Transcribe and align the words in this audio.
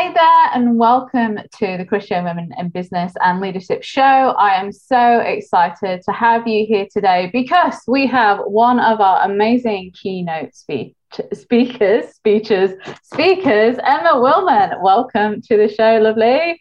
Hey 0.00 0.14
there, 0.14 0.50
and 0.54 0.78
welcome 0.78 1.36
to 1.58 1.76
the 1.76 1.84
Christian 1.84 2.24
Women 2.24 2.54
in 2.56 2.70
Business 2.70 3.12
and 3.22 3.38
Leadership 3.38 3.82
Show. 3.82 4.00
I 4.00 4.54
am 4.54 4.72
so 4.72 5.18
excited 5.18 6.00
to 6.04 6.12
have 6.12 6.48
you 6.48 6.64
here 6.64 6.86
today 6.90 7.28
because 7.34 7.82
we 7.86 8.06
have 8.06 8.38
one 8.46 8.80
of 8.80 9.02
our 9.02 9.30
amazing 9.30 9.92
keynote 9.92 10.54
speak- 10.54 10.96
speakers, 11.34 12.14
speeches, 12.14 12.70
speakers, 13.02 13.76
Emma 13.84 14.14
Willman. 14.14 14.80
Welcome 14.80 15.42
to 15.42 15.58
the 15.58 15.68
show, 15.68 15.98
lovely. 15.98 16.58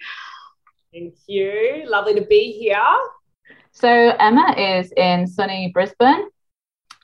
Thank 0.92 1.14
you. 1.28 1.86
Lovely 1.88 2.16
to 2.16 2.26
be 2.26 2.52
here. 2.60 2.84
So, 3.72 3.88
Emma 3.88 4.54
is 4.58 4.92
in 4.98 5.26
sunny 5.28 5.72
Brisbane, 5.74 6.28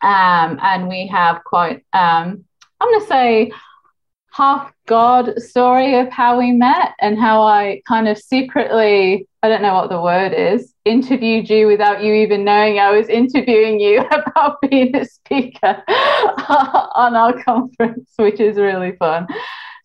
um, 0.02 0.60
and 0.62 0.90
we 0.90 1.08
have 1.08 1.46
quite, 1.46 1.86
um, 1.94 2.44
I'm 2.82 2.90
going 2.90 3.00
to 3.00 3.08
say, 3.08 3.52
half 4.36 4.74
God 4.86 5.42
story 5.42 5.98
of 5.98 6.10
how 6.10 6.38
we 6.38 6.52
met 6.52 6.92
and 7.00 7.18
how 7.18 7.44
I 7.44 7.82
kind 7.88 8.10
of 8.10 8.18
secretly, 8.18 9.30
I 9.42 9.48
don't 9.48 9.62
know 9.62 9.76
what 9.76 9.90
the 9.90 10.02
word 10.02 10.34
is, 10.34 10.74
interviewed 10.84 11.50
you 11.50 11.68
without 11.68 12.04
you 12.04 12.14
even 12.14 12.44
knowing 12.44 12.78
I 12.78 12.92
was 12.92 13.08
interviewing 13.08 13.80
you 13.80 14.00
about 14.12 14.58
being 14.62 14.94
a 14.94 15.06
speaker 15.06 15.82
on 15.88 17.16
our 17.16 17.42
conference, 17.44 18.12
which 18.18 18.42
is 18.42 18.58
really 18.58 18.98
fun. 18.98 19.26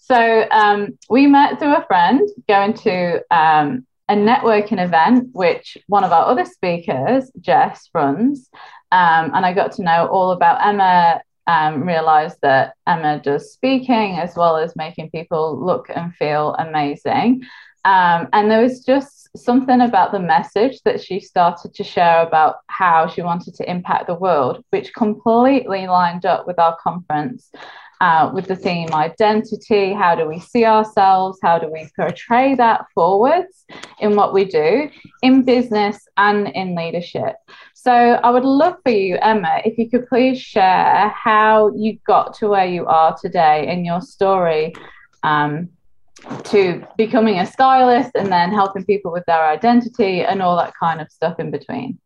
So 0.00 0.48
um, 0.50 0.98
we 1.08 1.28
met 1.28 1.60
through 1.60 1.76
a 1.76 1.86
friend 1.86 2.28
going 2.48 2.74
to 2.78 3.22
um, 3.32 3.86
a 4.08 4.16
networking 4.16 4.84
event, 4.84 5.28
which 5.30 5.78
one 5.86 6.02
of 6.02 6.10
our 6.10 6.26
other 6.26 6.44
speakers, 6.44 7.30
Jess, 7.40 7.88
runs. 7.94 8.50
Um, 8.90 9.30
and 9.32 9.46
I 9.46 9.52
got 9.52 9.70
to 9.72 9.84
know 9.84 10.08
all 10.08 10.32
about 10.32 10.66
Emma 10.66 11.20
um, 11.50 11.82
realized 11.82 12.38
that 12.42 12.74
Emma 12.86 13.20
does 13.20 13.52
speaking 13.52 14.18
as 14.18 14.36
well 14.36 14.56
as 14.56 14.76
making 14.76 15.10
people 15.10 15.58
look 15.58 15.86
and 15.92 16.14
feel 16.14 16.54
amazing. 16.54 17.42
Um, 17.84 18.28
and 18.32 18.48
there 18.48 18.62
was 18.62 18.84
just 18.84 19.28
something 19.36 19.80
about 19.80 20.12
the 20.12 20.20
message 20.20 20.80
that 20.84 21.02
she 21.02 21.18
started 21.18 21.74
to 21.74 21.82
share 21.82 22.22
about 22.22 22.56
how 22.68 23.08
she 23.08 23.22
wanted 23.22 23.54
to 23.54 23.68
impact 23.68 24.06
the 24.06 24.14
world, 24.14 24.62
which 24.70 24.94
completely 24.94 25.88
lined 25.88 26.24
up 26.24 26.46
with 26.46 26.58
our 26.60 26.76
conference. 26.80 27.50
Uh, 28.02 28.30
with 28.32 28.46
the 28.46 28.56
theme 28.56 28.88
identity, 28.94 29.92
how 29.92 30.14
do 30.14 30.26
we 30.26 30.40
see 30.40 30.64
ourselves? 30.64 31.38
How 31.42 31.58
do 31.58 31.70
we 31.70 31.86
portray 31.94 32.54
that 32.54 32.86
forwards 32.94 33.66
in 33.98 34.16
what 34.16 34.32
we 34.32 34.46
do 34.46 34.88
in 35.22 35.42
business 35.42 36.08
and 36.16 36.48
in 36.48 36.74
leadership? 36.74 37.36
So 37.82 37.92
I 37.92 38.28
would 38.28 38.44
love 38.44 38.74
for 38.82 38.92
you, 38.92 39.16
Emma, 39.22 39.62
if 39.64 39.78
you 39.78 39.88
could 39.88 40.06
please 40.06 40.38
share 40.38 41.08
how 41.16 41.74
you 41.74 41.98
got 42.06 42.34
to 42.34 42.48
where 42.48 42.66
you 42.66 42.84
are 42.84 43.16
today 43.18 43.72
in 43.72 43.86
your 43.86 44.02
story 44.02 44.74
um, 45.22 45.70
to 46.44 46.86
becoming 46.98 47.38
a 47.38 47.46
stylist 47.46 48.10
and 48.16 48.30
then 48.30 48.52
helping 48.52 48.84
people 48.84 49.10
with 49.10 49.24
their 49.24 49.42
identity 49.42 50.20
and 50.20 50.42
all 50.42 50.58
that 50.58 50.74
kind 50.78 51.00
of 51.00 51.10
stuff 51.10 51.40
in 51.40 51.50
between. 51.50 51.98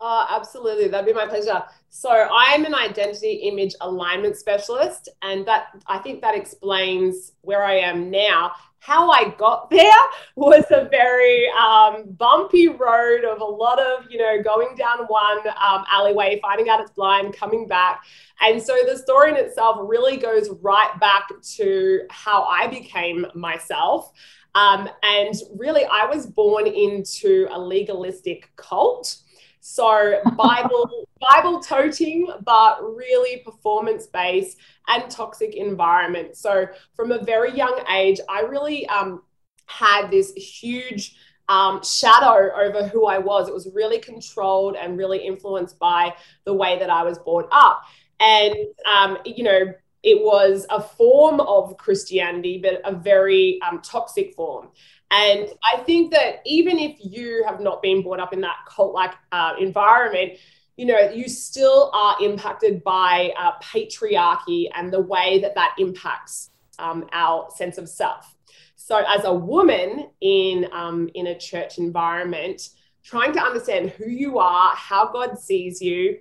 Oh, 0.00 0.26
absolutely. 0.28 0.88
That'd 0.88 1.06
be 1.06 1.12
my 1.12 1.28
pleasure. 1.28 1.62
So 1.90 2.10
I'm 2.10 2.64
an 2.64 2.74
identity 2.74 3.34
image 3.34 3.76
alignment 3.82 4.36
specialist, 4.36 5.08
and 5.22 5.46
that 5.46 5.66
I 5.86 5.98
think 5.98 6.22
that 6.22 6.36
explains 6.36 7.30
where 7.42 7.62
I 7.62 7.74
am 7.74 8.10
now. 8.10 8.50
How 8.84 9.10
I 9.10 9.30
got 9.38 9.70
there 9.70 10.04
was 10.36 10.64
a 10.70 10.90
very 10.90 11.48
um, 11.58 12.04
bumpy 12.18 12.68
road 12.68 13.24
of 13.24 13.40
a 13.40 13.44
lot 13.44 13.80
of, 13.80 14.04
you 14.10 14.18
know, 14.18 14.42
going 14.42 14.76
down 14.76 15.06
one 15.06 15.38
um, 15.48 15.86
alleyway, 15.90 16.38
finding 16.42 16.68
out 16.68 16.80
it's 16.80 16.90
blind, 16.90 17.34
coming 17.34 17.66
back. 17.66 18.02
And 18.42 18.62
so 18.62 18.76
the 18.86 18.98
story 18.98 19.30
in 19.30 19.36
itself 19.36 19.78
really 19.80 20.18
goes 20.18 20.50
right 20.60 20.92
back 21.00 21.28
to 21.56 22.02
how 22.10 22.42
I 22.42 22.66
became 22.66 23.24
myself. 23.34 24.12
Um, 24.54 24.90
and 25.02 25.34
really, 25.56 25.86
I 25.86 26.04
was 26.04 26.26
born 26.26 26.66
into 26.66 27.48
a 27.50 27.58
legalistic 27.58 28.50
cult. 28.56 29.16
So 29.66 30.20
Bible 30.36 31.08
Bible 31.32 31.58
toting, 31.58 32.28
but 32.44 32.82
really 32.82 33.38
performance 33.38 34.06
based 34.06 34.58
and 34.88 35.10
toxic 35.10 35.54
environment. 35.54 36.36
So 36.36 36.66
from 36.94 37.12
a 37.12 37.24
very 37.24 37.56
young 37.56 37.82
age, 37.90 38.20
I 38.28 38.40
really 38.40 38.86
um, 38.88 39.22
had 39.64 40.10
this 40.10 40.34
huge 40.34 41.16
um, 41.48 41.82
shadow 41.82 42.50
over 42.54 42.86
who 42.88 43.06
I 43.06 43.16
was. 43.16 43.48
It 43.48 43.54
was 43.54 43.66
really 43.72 43.98
controlled 43.98 44.76
and 44.76 44.98
really 44.98 45.26
influenced 45.26 45.78
by 45.78 46.14
the 46.44 46.52
way 46.52 46.78
that 46.78 46.90
I 46.90 47.02
was 47.02 47.18
brought 47.18 47.48
up. 47.50 47.84
And, 48.20 48.54
um, 48.84 49.16
you 49.24 49.44
know, 49.44 49.72
it 50.04 50.22
was 50.22 50.66
a 50.68 50.80
form 50.80 51.40
of 51.40 51.76
Christianity, 51.78 52.58
but 52.62 52.80
a 52.84 52.94
very 52.94 53.58
um, 53.62 53.80
toxic 53.80 54.34
form. 54.34 54.68
And 55.10 55.48
I 55.72 55.78
think 55.84 56.12
that 56.12 56.42
even 56.44 56.78
if 56.78 56.98
you 57.00 57.42
have 57.46 57.60
not 57.60 57.80
been 57.80 58.02
brought 58.02 58.20
up 58.20 58.32
in 58.32 58.40
that 58.42 58.56
cult 58.68 58.94
like 58.94 59.14
uh, 59.32 59.54
environment, 59.58 60.34
you 60.76 60.86
know, 60.86 61.08
you 61.10 61.28
still 61.28 61.90
are 61.94 62.16
impacted 62.20 62.84
by 62.84 63.32
uh, 63.38 63.52
patriarchy 63.62 64.68
and 64.74 64.92
the 64.92 65.00
way 65.00 65.40
that 65.40 65.54
that 65.54 65.74
impacts 65.78 66.50
um, 66.78 67.06
our 67.12 67.48
sense 67.54 67.78
of 67.78 67.88
self. 67.88 68.34
So, 68.76 69.02
as 69.08 69.24
a 69.24 69.32
woman 69.32 70.10
in 70.20 70.68
um, 70.72 71.08
in 71.14 71.28
a 71.28 71.38
church 71.38 71.78
environment, 71.78 72.68
trying 73.02 73.32
to 73.32 73.40
understand 73.40 73.90
who 73.90 74.10
you 74.10 74.38
are, 74.38 74.74
how 74.74 75.10
God 75.10 75.38
sees 75.38 75.80
you, 75.80 76.18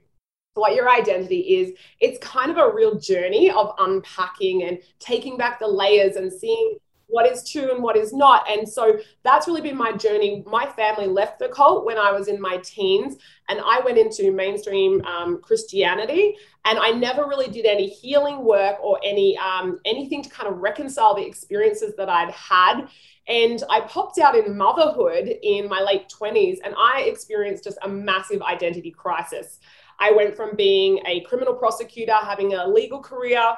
what 0.55 0.75
your 0.75 0.89
identity 0.89 1.57
is, 1.57 1.77
it's 1.99 2.17
kind 2.19 2.51
of 2.51 2.57
a 2.57 2.73
real 2.73 2.99
journey 2.99 3.49
of 3.49 3.73
unpacking 3.79 4.63
and 4.63 4.79
taking 4.99 5.37
back 5.37 5.59
the 5.59 5.67
layers 5.67 6.15
and 6.15 6.31
seeing 6.31 6.77
what 7.07 7.31
is 7.31 7.47
true 7.47 7.71
and 7.71 7.83
what 7.83 7.95
is 7.95 8.11
not. 8.11 8.49
And 8.49 8.67
so 8.67 8.97
that's 9.23 9.47
really 9.47 9.61
been 9.61 9.77
my 9.77 9.91
journey. 9.91 10.43
My 10.47 10.65
family 10.65 11.05
left 11.05 11.37
the 11.37 11.47
cult 11.49 11.85
when 11.85 11.97
I 11.97 12.11
was 12.11 12.27
in 12.27 12.41
my 12.41 12.57
teens, 12.63 13.17
and 13.49 13.59
I 13.63 13.81
went 13.83 13.97
into 13.97 14.31
mainstream 14.31 15.01
um, 15.05 15.39
Christianity. 15.41 16.35
And 16.65 16.79
I 16.79 16.91
never 16.91 17.27
really 17.27 17.49
did 17.49 17.65
any 17.65 17.87
healing 17.87 18.43
work 18.43 18.77
or 18.81 18.99
any 19.03 19.37
um, 19.37 19.79
anything 19.85 20.23
to 20.23 20.29
kind 20.29 20.49
of 20.51 20.59
reconcile 20.59 21.13
the 21.13 21.25
experiences 21.25 21.93
that 21.97 22.09
I'd 22.09 22.31
had. 22.31 22.87
And 23.27 23.63
I 23.69 23.81
popped 23.81 24.17
out 24.17 24.35
in 24.35 24.57
motherhood 24.57 25.27
in 25.43 25.69
my 25.69 25.81
late 25.81 26.09
20s, 26.09 26.57
and 26.63 26.73
I 26.77 27.01
experienced 27.01 27.63
just 27.63 27.77
a 27.83 27.87
massive 27.87 28.41
identity 28.41 28.91
crisis. 28.91 29.59
I 29.99 30.11
went 30.11 30.35
from 30.35 30.55
being 30.55 30.99
a 31.05 31.21
criminal 31.21 31.53
prosecutor, 31.53 32.13
having 32.13 32.53
a 32.53 32.67
legal 32.67 33.01
career, 33.01 33.55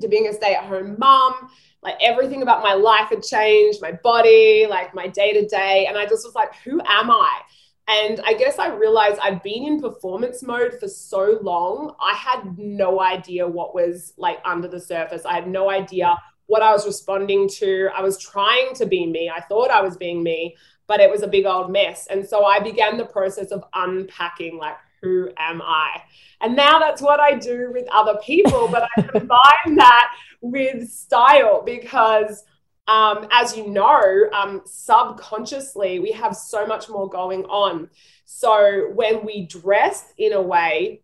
to 0.00 0.08
being 0.08 0.26
a 0.26 0.32
stay 0.32 0.54
at 0.54 0.64
home 0.64 0.96
mom. 0.98 1.50
Like 1.82 1.96
everything 2.00 2.42
about 2.42 2.62
my 2.62 2.74
life 2.74 3.10
had 3.10 3.22
changed, 3.22 3.80
my 3.82 3.92
body, 3.92 4.66
like 4.68 4.94
my 4.94 5.06
day 5.06 5.32
to 5.34 5.46
day. 5.46 5.86
And 5.86 5.96
I 5.96 6.04
just 6.04 6.24
was 6.24 6.34
like, 6.34 6.54
who 6.64 6.80
am 6.84 7.10
I? 7.10 7.40
And 7.86 8.20
I 8.24 8.32
guess 8.34 8.58
I 8.58 8.68
realized 8.68 9.20
I'd 9.22 9.42
been 9.42 9.64
in 9.64 9.80
performance 9.80 10.42
mode 10.42 10.80
for 10.80 10.88
so 10.88 11.38
long. 11.42 11.94
I 12.00 12.14
had 12.14 12.56
no 12.58 13.00
idea 13.00 13.46
what 13.46 13.74
was 13.74 14.14
like 14.16 14.38
under 14.44 14.68
the 14.68 14.80
surface. 14.80 15.26
I 15.26 15.34
had 15.34 15.48
no 15.48 15.68
idea 15.70 16.16
what 16.46 16.62
I 16.62 16.72
was 16.72 16.86
responding 16.86 17.48
to. 17.48 17.90
I 17.94 18.02
was 18.02 18.18
trying 18.18 18.74
to 18.76 18.86
be 18.86 19.06
me. 19.06 19.30
I 19.30 19.42
thought 19.42 19.70
I 19.70 19.82
was 19.82 19.98
being 19.98 20.22
me, 20.22 20.56
but 20.86 21.00
it 21.00 21.10
was 21.10 21.22
a 21.22 21.28
big 21.28 21.44
old 21.44 21.70
mess. 21.70 22.06
And 22.08 22.26
so 22.26 22.44
I 22.46 22.58
began 22.58 22.96
the 22.96 23.04
process 23.04 23.50
of 23.50 23.64
unpacking 23.74 24.56
like, 24.56 24.76
who 25.04 25.30
am 25.36 25.62
I? 25.62 26.02
And 26.40 26.56
now 26.56 26.78
that's 26.78 27.02
what 27.02 27.20
I 27.20 27.38
do 27.38 27.70
with 27.72 27.86
other 27.92 28.18
people, 28.24 28.68
but 28.68 28.88
I 28.96 29.02
combine 29.02 29.76
that 29.76 30.14
with 30.40 30.90
style 30.90 31.62
because, 31.64 32.42
um, 32.88 33.28
as 33.30 33.56
you 33.56 33.68
know, 33.68 34.28
um, 34.32 34.62
subconsciously, 34.64 36.00
we 36.00 36.10
have 36.12 36.34
so 36.34 36.66
much 36.66 36.88
more 36.88 37.08
going 37.08 37.44
on. 37.44 37.90
So 38.24 38.90
when 38.94 39.24
we 39.24 39.46
dress 39.46 40.12
in 40.18 40.32
a 40.32 40.42
way 40.42 41.02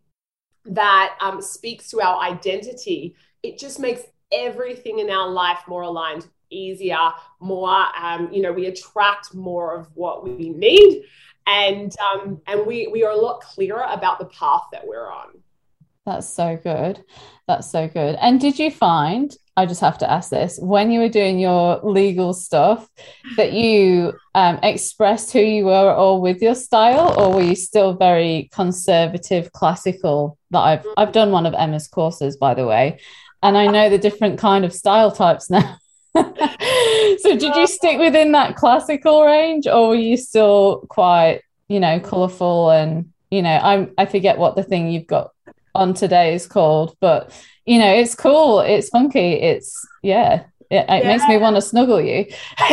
that 0.65 1.17
um, 1.21 1.41
speaks 1.41 1.91
to 1.91 2.01
our 2.01 2.23
identity, 2.23 3.15
it 3.43 3.59
just 3.59 3.79
makes 3.79 4.03
everything 4.33 4.99
in 4.99 5.11
our 5.11 5.29
life 5.29 5.61
more 5.67 5.83
aligned 5.83 6.27
easier 6.51 7.11
more 7.39 7.87
um, 8.01 8.29
you 8.33 8.43
know 8.43 8.53
we 8.53 8.67
attract 8.67 9.35
more 9.35 9.75
of 9.75 9.89
what 9.95 10.25
we 10.25 10.51
need 10.51 11.05
and 11.51 11.95
um, 11.99 12.41
and 12.47 12.67
we 12.67 12.87
we 12.87 13.05
are 13.05 13.11
a 13.11 13.17
lot 13.17 13.41
clearer 13.41 13.85
about 13.91 14.19
the 14.19 14.27
path 14.27 14.63
that 14.73 14.87
we're 14.87 15.11
on. 15.11 15.29
That's 16.07 16.29
so 16.29 16.57
good. 16.57 17.05
That's 17.47 17.71
so 17.71 17.89
good. 17.89 18.17
And 18.21 18.41
did 18.41 18.59
you 18.59 18.71
find? 18.71 19.35
I 19.57 19.67
just 19.67 19.81
have 19.81 19.99
to 19.99 20.11
ask 20.11 20.31
this: 20.31 20.59
when 20.63 20.91
you 20.91 21.01
were 21.01 21.09
doing 21.09 21.39
your 21.39 21.81
legal 21.83 22.33
stuff, 22.33 22.89
that 23.37 23.53
you 23.63 24.15
um, 24.35 24.59
expressed 24.63 25.33
who 25.33 25.41
you 25.41 25.67
were 25.67 25.93
all 25.93 26.21
with 26.21 26.41
your 26.41 26.55
style, 26.55 27.19
or 27.19 27.35
were 27.35 27.43
you 27.43 27.57
still 27.57 27.95
very 27.95 28.49
conservative, 28.53 29.53
classical? 29.53 30.39
That 30.53 30.61
I've 30.61 30.87
I've 30.97 31.13
done 31.13 31.33
one 31.33 31.47
of 31.47 31.55
Emma's 31.55 31.89
courses, 31.89 32.37
by 32.37 32.55
the 32.55 32.67
way, 32.67 33.01
and 33.43 33.59
I 33.59 33.67
know 33.67 33.91
the 33.91 33.99
different 33.99 34.39
kind 34.39 34.65
of 34.65 34.73
style 34.73 35.11
types 35.11 35.51
now. 35.51 35.77
so 37.21 37.37
did 37.37 37.55
you 37.55 37.67
stick 37.67 37.99
within 37.99 38.33
that 38.33 38.57
classical 38.57 39.25
range 39.25 39.67
or 39.67 39.89
were 39.89 39.95
you 39.95 40.17
still 40.17 40.85
quite 40.89 41.43
you 41.69 41.79
know 41.79 42.01
colorful 42.01 42.71
and 42.71 43.13
you 43.31 43.43
know 43.43 43.57
i'm 43.63 43.93
i 43.97 44.05
forget 44.05 44.37
what 44.37 44.57
the 44.57 44.63
thing 44.63 44.91
you've 44.91 45.07
got 45.07 45.31
on 45.75 45.95
today 45.95 46.35
is 46.35 46.47
called 46.47 46.97
but 47.01 47.33
you 47.65 47.79
know 47.79 47.93
it's 47.93 48.17
cool 48.17 48.61
it's 48.61 48.89
funky 48.89 49.35
it's 49.35 49.87
yeah 50.03 50.45
it, 50.71 50.87
it 50.89 51.03
yeah. 51.03 51.09
makes 51.09 51.27
me 51.27 51.37
want 51.37 51.57
to 51.57 51.63
snuggle 51.63 52.01
you. 52.01 52.27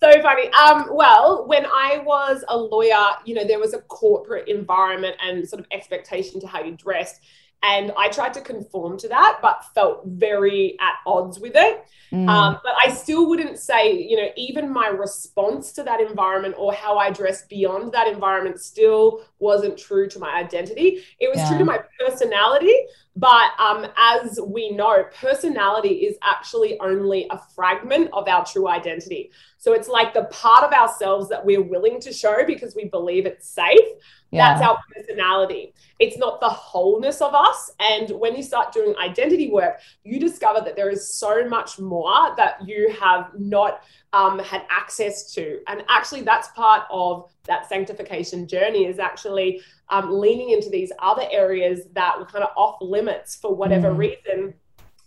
so 0.00 0.22
funny. 0.22 0.48
Um, 0.50 0.88
well, 0.92 1.46
when 1.46 1.66
I 1.66 2.00
was 2.04 2.44
a 2.48 2.56
lawyer, 2.56 3.16
you 3.24 3.34
know, 3.34 3.44
there 3.44 3.58
was 3.58 3.74
a 3.74 3.80
corporate 3.80 4.48
environment 4.48 5.16
and 5.22 5.46
sort 5.46 5.60
of 5.60 5.66
expectation 5.72 6.40
to 6.40 6.46
how 6.46 6.62
you 6.62 6.72
dressed. 6.76 7.20
And 7.66 7.92
I 7.96 8.08
tried 8.08 8.34
to 8.34 8.42
conform 8.42 8.98
to 8.98 9.08
that, 9.08 9.38
but 9.40 9.64
felt 9.74 10.02
very 10.04 10.76
at 10.80 10.96
odds 11.06 11.40
with 11.40 11.54
it. 11.54 11.84
Mm. 12.12 12.28
Um, 12.28 12.60
but 12.62 12.74
I 12.84 12.90
still 12.90 13.26
wouldn't 13.28 13.58
say, 13.58 13.92
you 13.92 14.18
know, 14.18 14.28
even 14.36 14.70
my 14.70 14.88
response 14.88 15.72
to 15.72 15.82
that 15.84 16.00
environment 16.00 16.56
or 16.58 16.74
how 16.74 16.98
I 16.98 17.10
dressed 17.10 17.48
beyond 17.48 17.92
that 17.92 18.06
environment 18.06 18.60
still 18.60 19.24
wasn't 19.38 19.78
true 19.78 20.08
to 20.10 20.18
my 20.18 20.34
identity. 20.34 21.04
It 21.18 21.30
was 21.30 21.38
yeah. 21.38 21.48
true 21.48 21.58
to 21.58 21.64
my 21.64 21.80
personality. 21.98 22.74
But 23.16 23.52
um, 23.58 23.86
as 23.96 24.40
we 24.44 24.72
know, 24.72 25.04
personality 25.20 26.06
is 26.06 26.16
actually 26.22 26.78
only 26.80 27.28
a 27.30 27.38
fragment 27.54 28.10
of 28.12 28.28
our 28.28 28.44
true 28.44 28.68
identity. 28.68 29.30
So 29.56 29.72
it's 29.72 29.88
like 29.88 30.12
the 30.12 30.24
part 30.24 30.64
of 30.64 30.72
ourselves 30.72 31.28
that 31.28 31.44
we're 31.44 31.62
willing 31.62 32.00
to 32.00 32.12
show 32.12 32.44
because 32.44 32.74
we 32.74 32.86
believe 32.86 33.24
it's 33.24 33.48
safe. 33.48 33.88
Yeah. 34.34 34.58
That's 34.58 34.66
our 34.66 34.78
personality. 34.94 35.74
It's 36.00 36.18
not 36.18 36.40
the 36.40 36.48
wholeness 36.48 37.20
of 37.20 37.34
us. 37.34 37.70
And 37.78 38.10
when 38.10 38.34
you 38.34 38.42
start 38.42 38.72
doing 38.72 38.94
identity 38.96 39.50
work, 39.50 39.78
you 40.02 40.18
discover 40.18 40.60
that 40.60 40.76
there 40.76 40.90
is 40.90 41.12
so 41.12 41.48
much 41.48 41.78
more 41.78 42.34
that 42.36 42.66
you 42.66 42.94
have 43.00 43.30
not 43.38 43.82
um, 44.12 44.38
had 44.40 44.64
access 44.70 45.32
to. 45.34 45.60
And 45.68 45.84
actually, 45.88 46.22
that's 46.22 46.48
part 46.48 46.82
of 46.90 47.30
that 47.44 47.68
sanctification 47.68 48.48
journey 48.48 48.86
is 48.86 48.98
actually 48.98 49.60
um, 49.88 50.10
leaning 50.10 50.50
into 50.50 50.68
these 50.68 50.90
other 50.98 51.24
areas 51.30 51.82
that 51.92 52.18
were 52.18 52.26
kind 52.26 52.44
of 52.44 52.50
off 52.56 52.78
limits 52.80 53.36
for 53.36 53.54
whatever 53.54 53.90
mm. 53.90 53.98
reason. 53.98 54.54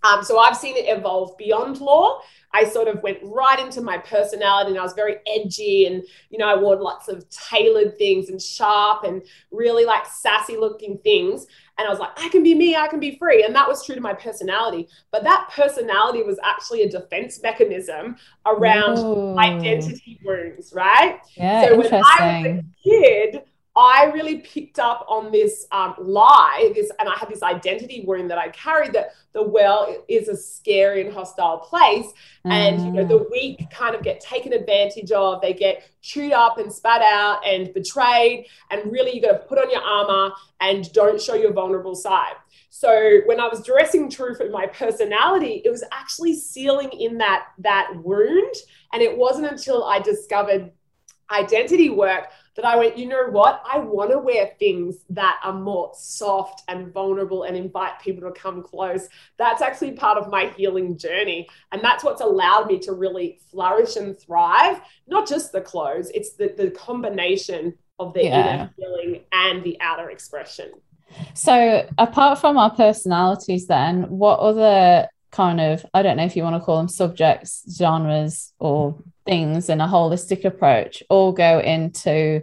Um, 0.08 0.24
so 0.24 0.40
I've 0.40 0.58
seen 0.58 0.76
it 0.78 0.86
evolve 0.88 1.38
beyond 1.38 1.80
law 1.82 2.22
I 2.54 2.64
sort 2.64 2.88
of 2.88 3.04
went 3.04 3.20
right 3.22 3.60
into 3.60 3.82
my 3.82 3.98
personality 3.98 4.72
and 4.72 4.80
I 4.80 4.84
was 4.84 4.94
very 4.94 5.18
edgy 5.28 5.86
and, 5.86 6.04
you 6.30 6.38
know, 6.38 6.48
I 6.48 6.56
wore 6.56 6.78
lots 6.78 7.08
of 7.08 7.30
tailored 7.30 7.98
things 7.98 8.30
and 8.30 8.42
sharp 8.42 9.04
and 9.04 9.22
really 9.52 9.86
like 9.86 10.06
sassy 10.06 10.58
looking 10.58 10.98
things. 11.00 11.46
And 11.78 11.88
I 11.88 11.92
was 11.92 12.00
like, 12.00 12.12
I 12.18 12.30
can 12.30 12.42
be 12.42 12.56
me, 12.56 12.76
I 12.76 12.88
can 12.88 13.00
be 13.00 13.18
free. 13.18 13.44
And 13.44 13.54
that 13.54 13.68
was 13.68 13.86
true 13.86 13.96
to 13.96 14.02
my 14.02 14.14
personality. 14.14 14.88
But 15.12 15.24
that 15.24 15.50
personality 15.52 16.24
was 16.24 16.40
actually 16.44 16.84
a 16.84 16.90
defense 16.90 17.42
mechanism 17.44 18.16
around 18.46 18.98
Ooh. 18.98 19.38
identity 19.38 20.20
wounds, 20.24 20.74
right? 20.74 21.20
Yeah, 21.36 21.68
so 21.68 21.78
when 21.78 21.94
I 21.94 21.98
was 21.98 22.10
a 22.48 22.64
kid, 22.84 23.44
I 23.78 24.06
really 24.06 24.40
picked 24.40 24.80
up 24.80 25.06
on 25.08 25.32
this 25.32 25.68
um, 25.72 25.94
lie, 26.00 26.72
this, 26.74 26.92
and 27.00 27.08
I 27.08 27.16
had 27.16 27.30
this 27.30 27.44
identity 27.44 28.04
wound 28.08 28.32
that 28.32 28.40
I 28.40 28.50
carried 28.50 28.94
that 28.94 29.12
the 29.34 29.44
well 29.44 30.04
is 30.08 30.28
a 30.30 30.36
scary 30.36 31.06
and 31.06 31.14
hostile 31.14 31.60
place, 31.60 32.08
mm. 32.44 32.52
and 32.52 32.84
you 32.84 32.92
know 32.92 33.06
the 33.06 33.20
mm. 33.20 33.32
weak 33.32 33.70
kind 33.70 33.94
of 33.94 34.02
get 34.02 34.20
taken 34.20 34.52
advantage 34.52 35.12
of. 35.12 35.42
They 35.42 35.54
get 35.54 35.88
chewed 36.02 36.34
up 36.34 36.58
and 36.58 36.74
spat 36.74 37.04
out 37.04 37.46
and 37.46 37.72
betrayed, 37.72 38.48
and 38.72 38.92
really 38.92 39.14
you 39.14 39.22
got 39.22 39.34
to 39.34 39.48
put 39.48 39.60
on 39.60 39.70
your 39.70 39.84
armor 39.84 40.34
and 40.60 40.92
don't 40.94 41.22
show 41.22 41.36
your 41.36 41.54
vulnerable 41.54 41.94
side. 41.94 42.34
So 42.72 43.20
when 43.26 43.40
I 43.40 43.48
was 43.48 43.64
dressing 43.64 44.10
true 44.10 44.34
for 44.34 44.50
my 44.50 44.66
personality, 44.66 45.62
it 45.64 45.70
was 45.70 45.84
actually 45.92 46.34
sealing 46.34 46.90
in 46.90 47.20
that 47.20 47.50
that 47.60 47.92
wound, 47.96 48.56
and 48.92 49.04
it 49.04 49.16
wasn't 49.16 49.46
until 49.46 49.84
I 49.84 50.00
discovered 50.00 50.72
identity 51.30 51.90
work 51.90 52.30
that 52.58 52.66
I 52.66 52.76
went, 52.76 52.98
you 52.98 53.08
know 53.08 53.28
what? 53.30 53.64
I 53.72 53.78
want 53.80 54.12
to 54.12 54.18
wear 54.18 54.52
things 54.60 54.98
that 55.12 55.40
are 55.44 55.54
more 55.54 55.92
soft 55.96 56.64
and 56.68 56.92
vulnerable 56.92 57.44
and 57.44 57.56
invite 57.56 58.00
people 58.02 58.28
to 58.28 58.38
come 58.38 58.64
close. 58.64 59.08
That's 59.38 59.62
actually 59.62 59.92
part 59.92 60.18
of 60.18 60.30
my 60.30 60.48
healing 60.58 60.98
journey. 60.98 61.48
And 61.72 61.82
that's 61.84 62.04
what's 62.04 62.22
allowed 62.22 62.68
me 62.68 62.80
to 62.80 62.94
really 62.94 63.40
flourish 63.52 63.96
and 63.96 64.18
thrive. 64.18 64.82
Not 65.08 65.28
just 65.28 65.52
the 65.52 65.62
clothes, 65.62 66.10
it's 66.16 66.34
the, 66.34 66.54
the 66.58 66.72
combination 66.72 67.76
of 68.00 68.14
the 68.14 68.24
yeah. 68.24 68.54
inner 68.54 68.74
healing 68.78 69.24
and 69.32 69.64
the 69.64 69.80
outer 69.80 70.10
expression. 70.10 70.72
So, 71.36 71.88
apart 71.98 72.40
from 72.40 72.58
our 72.58 72.72
personalities, 72.72 73.68
then, 73.68 74.10
what 74.10 74.40
other 74.40 75.08
kind 75.32 75.62
of, 75.62 75.86
I 75.94 76.02
don't 76.02 76.18
know 76.18 76.26
if 76.26 76.36
you 76.36 76.44
want 76.44 76.56
to 76.56 76.66
call 76.66 76.78
them 76.78 76.90
subjects, 76.90 77.64
genres, 77.72 78.54
or 78.60 78.98
things 79.28 79.70
in 79.70 79.82
a 79.82 79.88
holistic 79.88 80.44
approach 80.46 81.04
all 81.10 81.32
go 81.32 81.60
into 81.60 82.42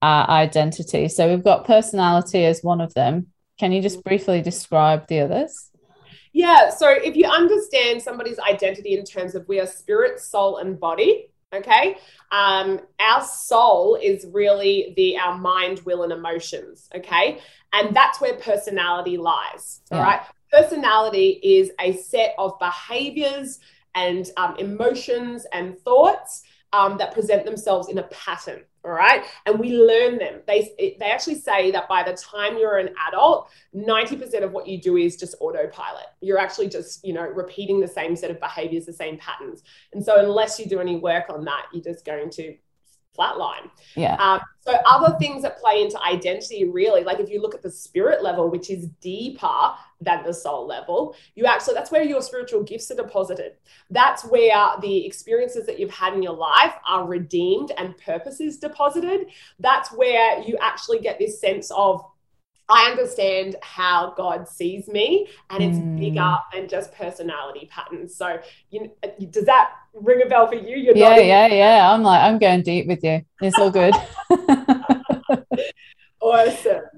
our 0.00 0.28
identity. 0.28 1.08
So 1.08 1.28
we've 1.28 1.42
got 1.42 1.66
personality 1.66 2.44
as 2.44 2.62
one 2.62 2.80
of 2.80 2.94
them. 2.94 3.28
Can 3.58 3.72
you 3.72 3.82
just 3.82 4.04
briefly 4.04 4.40
describe 4.40 5.08
the 5.08 5.20
others? 5.20 5.70
Yeah. 6.32 6.70
So 6.70 6.88
if 6.88 7.16
you 7.16 7.26
understand 7.26 8.02
somebody's 8.02 8.38
identity 8.38 8.96
in 8.96 9.04
terms 9.04 9.34
of 9.34 9.48
we 9.48 9.58
are 9.58 9.66
spirit, 9.66 10.20
soul, 10.20 10.58
and 10.58 10.78
body, 10.78 11.30
okay 11.54 11.96
um 12.30 12.78
our 13.00 13.22
soul 13.22 13.98
is 14.02 14.26
really 14.32 14.92
the 14.96 15.16
our 15.16 15.38
mind 15.38 15.80
will 15.80 16.02
and 16.02 16.12
emotions 16.12 16.88
okay 16.94 17.40
and 17.72 17.96
that's 17.96 18.20
where 18.20 18.34
personality 18.34 19.16
lies 19.16 19.80
yeah. 19.90 19.96
all 19.96 20.02
right 20.02 20.20
personality 20.52 21.40
is 21.42 21.70
a 21.80 21.92
set 21.92 22.34
of 22.38 22.58
behaviors 22.58 23.60
and 23.94 24.30
um, 24.36 24.56
emotions 24.58 25.46
and 25.52 25.78
thoughts 25.80 26.42
um, 26.72 26.98
that 26.98 27.14
present 27.14 27.44
themselves 27.44 27.88
in 27.88 27.98
a 27.98 28.02
pattern 28.04 28.62
all 28.84 28.92
right 28.92 29.24
and 29.46 29.58
we 29.58 29.72
learn 29.72 30.18
them 30.18 30.40
they 30.46 30.96
they 31.00 31.10
actually 31.10 31.34
say 31.34 31.70
that 31.70 31.88
by 31.88 32.02
the 32.02 32.12
time 32.12 32.56
you're 32.56 32.78
an 32.78 32.90
adult 33.08 33.50
90% 33.74 34.42
of 34.42 34.52
what 34.52 34.68
you 34.68 34.80
do 34.80 34.96
is 34.96 35.16
just 35.16 35.34
autopilot 35.40 36.06
you're 36.20 36.38
actually 36.38 36.68
just 36.68 37.04
you 37.04 37.12
know 37.12 37.22
repeating 37.22 37.80
the 37.80 37.88
same 37.88 38.14
set 38.14 38.30
of 38.30 38.38
behaviors 38.38 38.86
the 38.86 38.92
same 38.92 39.18
patterns 39.18 39.62
and 39.92 40.04
so 40.04 40.20
unless 40.20 40.60
you 40.60 40.66
do 40.66 40.78
any 40.78 40.96
work 40.96 41.24
on 41.28 41.44
that 41.44 41.66
you're 41.72 41.82
just 41.82 42.04
going 42.04 42.30
to 42.30 42.54
flatline. 43.18 43.70
Yeah. 43.96 44.14
Um, 44.14 44.40
so 44.60 44.74
other 44.86 45.18
things 45.18 45.42
that 45.42 45.58
play 45.58 45.82
into 45.82 46.00
identity 46.02 46.68
really, 46.68 47.02
like 47.02 47.20
if 47.20 47.28
you 47.28 47.42
look 47.42 47.54
at 47.54 47.62
the 47.62 47.70
spirit 47.70 48.22
level, 48.22 48.48
which 48.48 48.70
is 48.70 48.86
deeper 49.00 49.72
than 50.00 50.22
the 50.24 50.32
soul 50.32 50.66
level, 50.66 51.16
you 51.34 51.44
actually 51.44 51.74
that's 51.74 51.90
where 51.90 52.02
your 52.02 52.22
spiritual 52.22 52.62
gifts 52.62 52.90
are 52.90 52.96
deposited. 52.96 53.54
That's 53.90 54.24
where 54.24 54.72
the 54.80 55.06
experiences 55.06 55.66
that 55.66 55.78
you've 55.78 55.90
had 55.90 56.14
in 56.14 56.22
your 56.22 56.36
life 56.36 56.74
are 56.86 57.06
redeemed 57.06 57.72
and 57.76 57.96
purpose 57.98 58.40
is 58.40 58.58
deposited. 58.58 59.26
That's 59.58 59.92
where 59.92 60.40
you 60.42 60.56
actually 60.60 61.00
get 61.00 61.18
this 61.18 61.40
sense 61.40 61.70
of 61.74 62.04
I 62.70 62.90
understand 62.90 63.56
how 63.62 64.12
God 64.14 64.46
sees 64.46 64.88
me, 64.88 65.28
and 65.48 65.64
it's 65.64 65.78
mm. 65.78 65.98
bigger 65.98 66.36
than 66.52 66.68
just 66.68 66.92
personality 66.92 67.66
patterns. 67.72 68.14
So, 68.14 68.40
you, 68.70 68.90
does 69.30 69.46
that 69.46 69.70
ring 69.94 70.20
a 70.22 70.28
bell 70.28 70.46
for 70.48 70.56
you? 70.56 70.76
You're 70.76 70.94
yeah, 70.94 71.18
yeah, 71.18 71.46
yeah. 71.46 71.90
I'm 71.90 72.02
like, 72.02 72.20
I'm 72.20 72.38
going 72.38 72.62
deep 72.62 72.86
with 72.86 73.02
you. 73.02 73.24
It's 73.40 73.58
all 73.58 73.70
good. 73.70 73.94
awesome. 76.20 76.97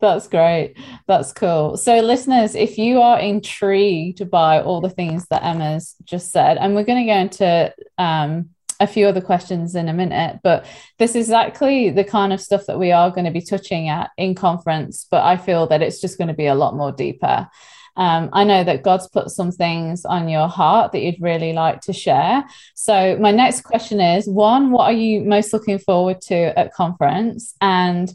That's 0.00 0.28
great. 0.28 0.76
That's 1.06 1.32
cool. 1.32 1.76
So, 1.76 2.00
listeners, 2.00 2.54
if 2.54 2.78
you 2.78 3.02
are 3.02 3.20
intrigued 3.20 4.30
by 4.30 4.62
all 4.62 4.80
the 4.80 4.88
things 4.88 5.26
that 5.28 5.44
Emma's 5.44 5.94
just 6.04 6.32
said, 6.32 6.56
and 6.56 6.74
we're 6.74 6.84
going 6.84 7.06
to 7.06 7.12
go 7.12 7.18
into 7.18 7.74
um, 7.98 8.50
a 8.80 8.86
few 8.86 9.06
other 9.06 9.20
questions 9.20 9.74
in 9.74 9.90
a 9.90 9.92
minute, 9.92 10.40
but 10.42 10.64
this 10.98 11.10
is 11.10 11.28
exactly 11.28 11.90
the 11.90 12.04
kind 12.04 12.32
of 12.32 12.40
stuff 12.40 12.64
that 12.66 12.78
we 12.78 12.92
are 12.92 13.10
going 13.10 13.26
to 13.26 13.30
be 13.30 13.42
touching 13.42 13.88
at 13.88 14.10
in 14.16 14.34
conference. 14.34 15.06
But 15.10 15.22
I 15.22 15.36
feel 15.36 15.66
that 15.66 15.82
it's 15.82 16.00
just 16.00 16.16
going 16.16 16.28
to 16.28 16.34
be 16.34 16.46
a 16.46 16.54
lot 16.54 16.74
more 16.74 16.92
deeper. 16.92 17.48
Um, 17.96 18.30
I 18.32 18.44
know 18.44 18.64
that 18.64 18.82
God's 18.82 19.08
put 19.08 19.30
some 19.30 19.52
things 19.52 20.06
on 20.06 20.28
your 20.28 20.48
heart 20.48 20.92
that 20.92 21.02
you'd 21.02 21.20
really 21.20 21.52
like 21.52 21.82
to 21.82 21.92
share. 21.92 22.44
So, 22.74 23.18
my 23.20 23.32
next 23.32 23.62
question 23.62 24.00
is 24.00 24.26
one, 24.26 24.70
what 24.70 24.84
are 24.84 24.92
you 24.92 25.20
most 25.22 25.52
looking 25.52 25.78
forward 25.78 26.22
to 26.22 26.58
at 26.58 26.72
conference? 26.72 27.54
And 27.60 28.10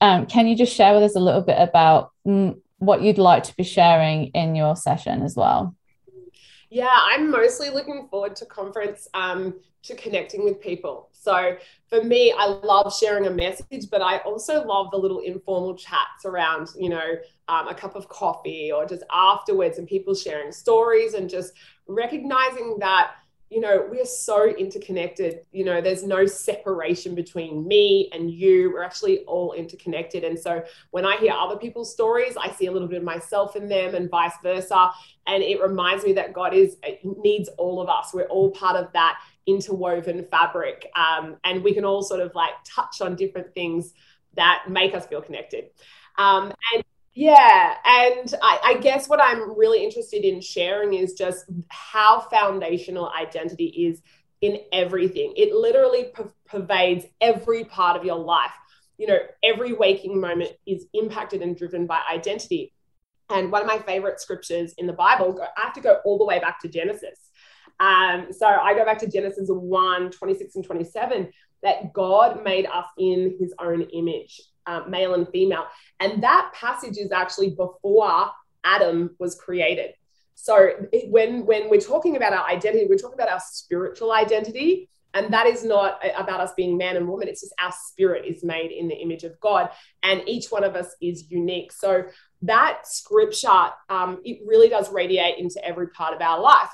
um, 0.00 0.26
can 0.26 0.46
you 0.46 0.56
just 0.56 0.74
share 0.74 0.94
with 0.94 1.02
us 1.02 1.16
a 1.16 1.20
little 1.20 1.42
bit 1.42 1.56
about 1.58 2.12
mm, 2.26 2.58
what 2.78 3.02
you'd 3.02 3.18
like 3.18 3.42
to 3.44 3.56
be 3.56 3.64
sharing 3.64 4.26
in 4.28 4.54
your 4.54 4.76
session 4.76 5.22
as 5.22 5.36
well? 5.36 5.74
Yeah, 6.70 6.88
I'm 6.90 7.30
mostly 7.30 7.68
looking 7.68 8.06
forward 8.08 8.36
to 8.36 8.46
conference 8.46 9.08
um, 9.12 9.54
to 9.82 9.94
connecting 9.96 10.44
with 10.44 10.60
people. 10.60 11.08
So 11.12 11.56
for 11.88 12.02
me, 12.02 12.32
I 12.36 12.46
love 12.46 12.94
sharing 12.94 13.26
a 13.26 13.30
message, 13.30 13.90
but 13.90 14.00
I 14.00 14.18
also 14.18 14.64
love 14.64 14.90
the 14.90 14.96
little 14.96 15.18
informal 15.18 15.74
chats 15.74 16.24
around, 16.24 16.68
you 16.78 16.88
know, 16.88 17.16
um, 17.48 17.68
a 17.68 17.74
cup 17.74 17.96
of 17.96 18.08
coffee 18.08 18.70
or 18.72 18.86
just 18.86 19.02
afterwards 19.12 19.78
and 19.78 19.86
people 19.86 20.14
sharing 20.14 20.52
stories 20.52 21.14
and 21.14 21.28
just 21.28 21.52
recognizing 21.88 22.78
that 22.78 23.12
you 23.50 23.60
know, 23.60 23.84
we're 23.90 24.04
so 24.04 24.46
interconnected. 24.46 25.40
You 25.50 25.64
know, 25.64 25.80
there's 25.80 26.04
no 26.04 26.24
separation 26.24 27.16
between 27.16 27.66
me 27.66 28.08
and 28.12 28.30
you. 28.30 28.70
We're 28.72 28.84
actually 28.84 29.24
all 29.24 29.54
interconnected. 29.54 30.22
And 30.22 30.38
so 30.38 30.62
when 30.92 31.04
I 31.04 31.16
hear 31.16 31.32
other 31.32 31.56
people's 31.56 31.92
stories, 31.92 32.36
I 32.40 32.52
see 32.52 32.66
a 32.66 32.72
little 32.72 32.86
bit 32.86 32.98
of 32.98 33.02
myself 33.02 33.56
in 33.56 33.68
them 33.68 33.96
and 33.96 34.08
vice 34.08 34.34
versa. 34.40 34.92
And 35.26 35.42
it 35.42 35.60
reminds 35.60 36.04
me 36.04 36.12
that 36.12 36.32
God 36.32 36.54
is 36.54 36.76
needs 37.02 37.48
all 37.58 37.82
of 37.82 37.88
us. 37.88 38.14
We're 38.14 38.26
all 38.26 38.52
part 38.52 38.76
of 38.76 38.92
that 38.92 39.18
interwoven 39.46 40.24
fabric. 40.30 40.88
Um, 40.94 41.36
and 41.42 41.64
we 41.64 41.74
can 41.74 41.84
all 41.84 42.02
sort 42.02 42.20
of 42.20 42.32
like 42.36 42.52
touch 42.64 43.00
on 43.00 43.16
different 43.16 43.52
things 43.52 43.94
that 44.36 44.66
make 44.68 44.94
us 44.94 45.06
feel 45.06 45.22
connected. 45.22 45.70
Um, 46.18 46.52
and 46.72 46.84
Yeah. 47.14 47.74
And 47.84 48.34
I, 48.40 48.58
I, 48.62 48.74
guess 48.80 49.08
what 49.08 49.20
I'm 49.20 49.58
really 49.58 49.82
interested 49.82 50.24
in 50.24 50.40
sharing 50.40 50.94
is 50.94 51.14
just 51.14 51.44
how 51.68 52.20
foundational 52.30 53.10
identity 53.10 53.66
is 53.66 54.00
in 54.40 54.58
everything. 54.72 55.34
It 55.36 55.52
literally 55.52 56.12
pervades 56.46 57.06
every 57.20 57.64
part 57.64 57.96
of 57.96 58.04
your 58.04 58.18
life. 58.18 58.52
You 58.96 59.08
know, 59.08 59.18
every 59.42 59.72
waking 59.72 60.20
moment 60.20 60.52
is 60.66 60.86
impacted 60.94 61.42
and 61.42 61.56
driven 61.56 61.86
by 61.86 62.00
identity. 62.10 62.72
And 63.28 63.50
one 63.50 63.62
of 63.62 63.66
my 63.66 63.78
favorite 63.78 64.20
scriptures 64.20 64.74
in 64.78 64.86
the 64.86 64.92
Bible, 64.92 65.38
I 65.56 65.62
have 65.62 65.74
to 65.74 65.80
go 65.80 66.00
all 66.04 66.18
the 66.18 66.24
way 66.24 66.38
back 66.38 66.60
to 66.60 66.68
Genesis. 66.68 67.18
Um, 67.80 68.28
so 68.30 68.46
I 68.46 68.74
go 68.74 68.84
back 68.84 68.98
to 68.98 69.10
Genesis 69.10 69.48
1 69.48 70.10
26 70.10 70.56
and 70.56 70.64
27 70.64 71.30
that 71.62 71.92
God 71.92 72.44
made 72.44 72.66
us 72.66 72.86
in 72.98 73.36
his 73.38 73.54
own 73.58 73.82
image, 73.82 74.40
uh, 74.66 74.82
male 74.88 75.14
and 75.14 75.28
female. 75.28 75.66
And 75.98 76.22
that 76.22 76.52
passage 76.54 76.96
is 76.98 77.12
actually 77.12 77.50
before 77.50 78.30
Adam 78.64 79.16
was 79.18 79.34
created. 79.34 79.94
So 80.34 80.70
when 81.08 81.44
when 81.44 81.68
we're 81.68 81.80
talking 81.80 82.16
about 82.16 82.32
our 82.32 82.46
identity, 82.48 82.86
we're 82.88 82.96
talking 82.98 83.18
about 83.18 83.28
our 83.28 83.42
spiritual 83.44 84.12
identity, 84.12 84.88
and 85.12 85.32
that 85.34 85.46
is 85.46 85.64
not 85.64 86.00
about 86.16 86.40
us 86.40 86.52
being 86.56 86.78
man 86.78 86.96
and 86.96 87.06
woman. 87.06 87.28
It's 87.28 87.42
just 87.42 87.54
our 87.62 87.72
spirit 87.72 88.24
is 88.24 88.42
made 88.42 88.70
in 88.70 88.88
the 88.88 88.94
image 88.94 89.24
of 89.24 89.38
God, 89.40 89.68
and 90.02 90.22
each 90.26 90.48
one 90.48 90.64
of 90.64 90.76
us 90.76 90.96
is 91.02 91.30
unique. 91.30 91.72
So 91.72 92.04
that 92.42 92.86
scripture, 92.86 93.68
um, 93.90 94.20
it 94.24 94.40
really 94.46 94.70
does 94.70 94.90
radiate 94.90 95.38
into 95.38 95.62
every 95.62 95.88
part 95.88 96.14
of 96.14 96.22
our 96.22 96.40
life. 96.40 96.70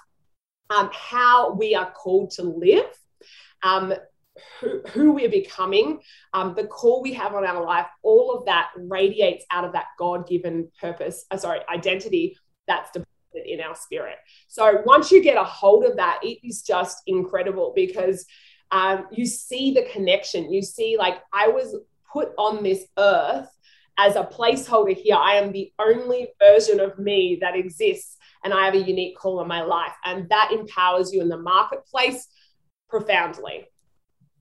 Um, 0.70 0.90
how 0.92 1.52
we 1.54 1.74
are 1.74 1.90
called 1.90 2.30
to 2.32 2.42
live, 2.42 2.90
um, 3.62 3.94
who, 4.60 4.80
who, 4.88 5.12
we're 5.12 5.30
becoming, 5.30 6.00
um, 6.32 6.54
the 6.54 6.66
call 6.66 7.02
we 7.02 7.12
have 7.14 7.34
on 7.34 7.44
our 7.44 7.64
life, 7.64 7.86
all 8.02 8.32
of 8.32 8.46
that 8.46 8.70
radiates 8.76 9.44
out 9.50 9.64
of 9.64 9.72
that 9.72 9.86
God 9.98 10.28
given 10.28 10.70
purpose, 10.80 11.24
uh, 11.30 11.36
sorry, 11.36 11.60
identity 11.72 12.36
that's 12.66 12.90
deposited 12.90 13.46
in 13.46 13.60
our 13.60 13.74
spirit. 13.74 14.16
So 14.48 14.82
once 14.84 15.10
you 15.10 15.22
get 15.22 15.36
a 15.36 15.44
hold 15.44 15.84
of 15.84 15.96
that, 15.96 16.20
it 16.22 16.38
is 16.46 16.62
just 16.62 17.02
incredible 17.06 17.72
because 17.74 18.26
um, 18.70 19.06
you 19.12 19.26
see 19.26 19.72
the 19.72 19.86
connection. 19.92 20.52
You 20.52 20.62
see, 20.62 20.96
like, 20.98 21.18
I 21.32 21.48
was 21.48 21.76
put 22.12 22.30
on 22.38 22.62
this 22.62 22.84
earth 22.98 23.48
as 23.98 24.16
a 24.16 24.24
placeholder 24.24 24.96
here. 24.96 25.16
I 25.16 25.34
am 25.34 25.52
the 25.52 25.72
only 25.78 26.28
version 26.40 26.80
of 26.80 26.98
me 26.98 27.38
that 27.40 27.56
exists, 27.56 28.16
and 28.44 28.52
I 28.52 28.64
have 28.64 28.74
a 28.74 28.78
unique 28.78 29.16
call 29.16 29.40
in 29.40 29.48
my 29.48 29.62
life. 29.62 29.92
And 30.04 30.28
that 30.28 30.52
empowers 30.52 31.12
you 31.12 31.22
in 31.22 31.28
the 31.28 31.38
marketplace 31.38 32.28
profoundly. 32.88 33.66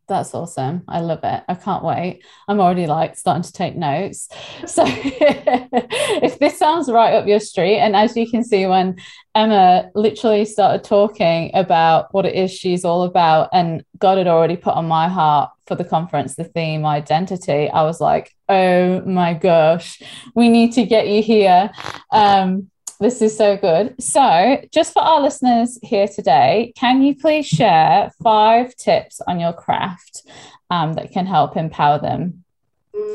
That's 0.07 0.35
awesome. 0.35 0.83
I 0.88 1.00
love 1.00 1.21
it. 1.24 1.43
I 1.47 1.55
can't 1.55 1.83
wait. 1.83 2.24
I'm 2.47 2.59
already 2.59 2.85
like 2.85 3.17
starting 3.17 3.43
to 3.43 3.51
take 3.51 3.75
notes. 3.75 4.29
So 4.67 4.83
if 4.88 6.39
this 6.39 6.57
sounds 6.57 6.89
right 6.91 7.13
up 7.13 7.27
your 7.27 7.39
street, 7.39 7.77
and 7.77 7.95
as 7.95 8.15
you 8.15 8.29
can 8.29 8.43
see, 8.43 8.65
when 8.65 8.97
Emma 9.33 9.89
literally 9.95 10.45
started 10.45 10.83
talking 10.83 11.51
about 11.53 12.13
what 12.13 12.25
it 12.25 12.35
is 12.35 12.51
she's 12.51 12.83
all 12.83 13.03
about, 13.03 13.50
and 13.53 13.83
God 14.00 14.17
had 14.17 14.27
already 14.27 14.57
put 14.57 14.74
on 14.74 14.88
my 14.88 15.07
heart 15.07 15.51
for 15.67 15.75
the 15.75 15.83
conference 15.83 16.35
the 16.35 16.43
theme 16.43 16.85
identity, 16.85 17.69
I 17.69 17.83
was 17.83 18.01
like, 18.01 18.31
oh 18.50 19.01
my 19.01 19.33
gosh, 19.33 20.01
we 20.35 20.50
need 20.50 20.74
to 20.74 20.85
get 20.85 21.07
you 21.07 21.21
here. 21.21 21.71
Um, 22.12 22.69
this 23.00 23.22
is 23.22 23.38
so 23.38 23.58
good. 23.58 24.02
So, 24.02 24.62
just 24.72 24.94
for 24.94 25.02
our 25.02 25.22
listeners 25.22 25.80
here 25.82 26.08
today, 26.08 26.74
can 26.75 27.02
you 27.02 27.16
please 27.16 27.48
share 27.48 28.12
five 28.24 28.75
tips 28.75 29.22
on 29.28 29.40
your 29.40 29.54
craft 29.54 30.24
um, 30.70 30.94
that 30.94 31.12
can 31.12 31.25
help 31.25 31.58
empower 31.58 32.00
them? 32.00 32.44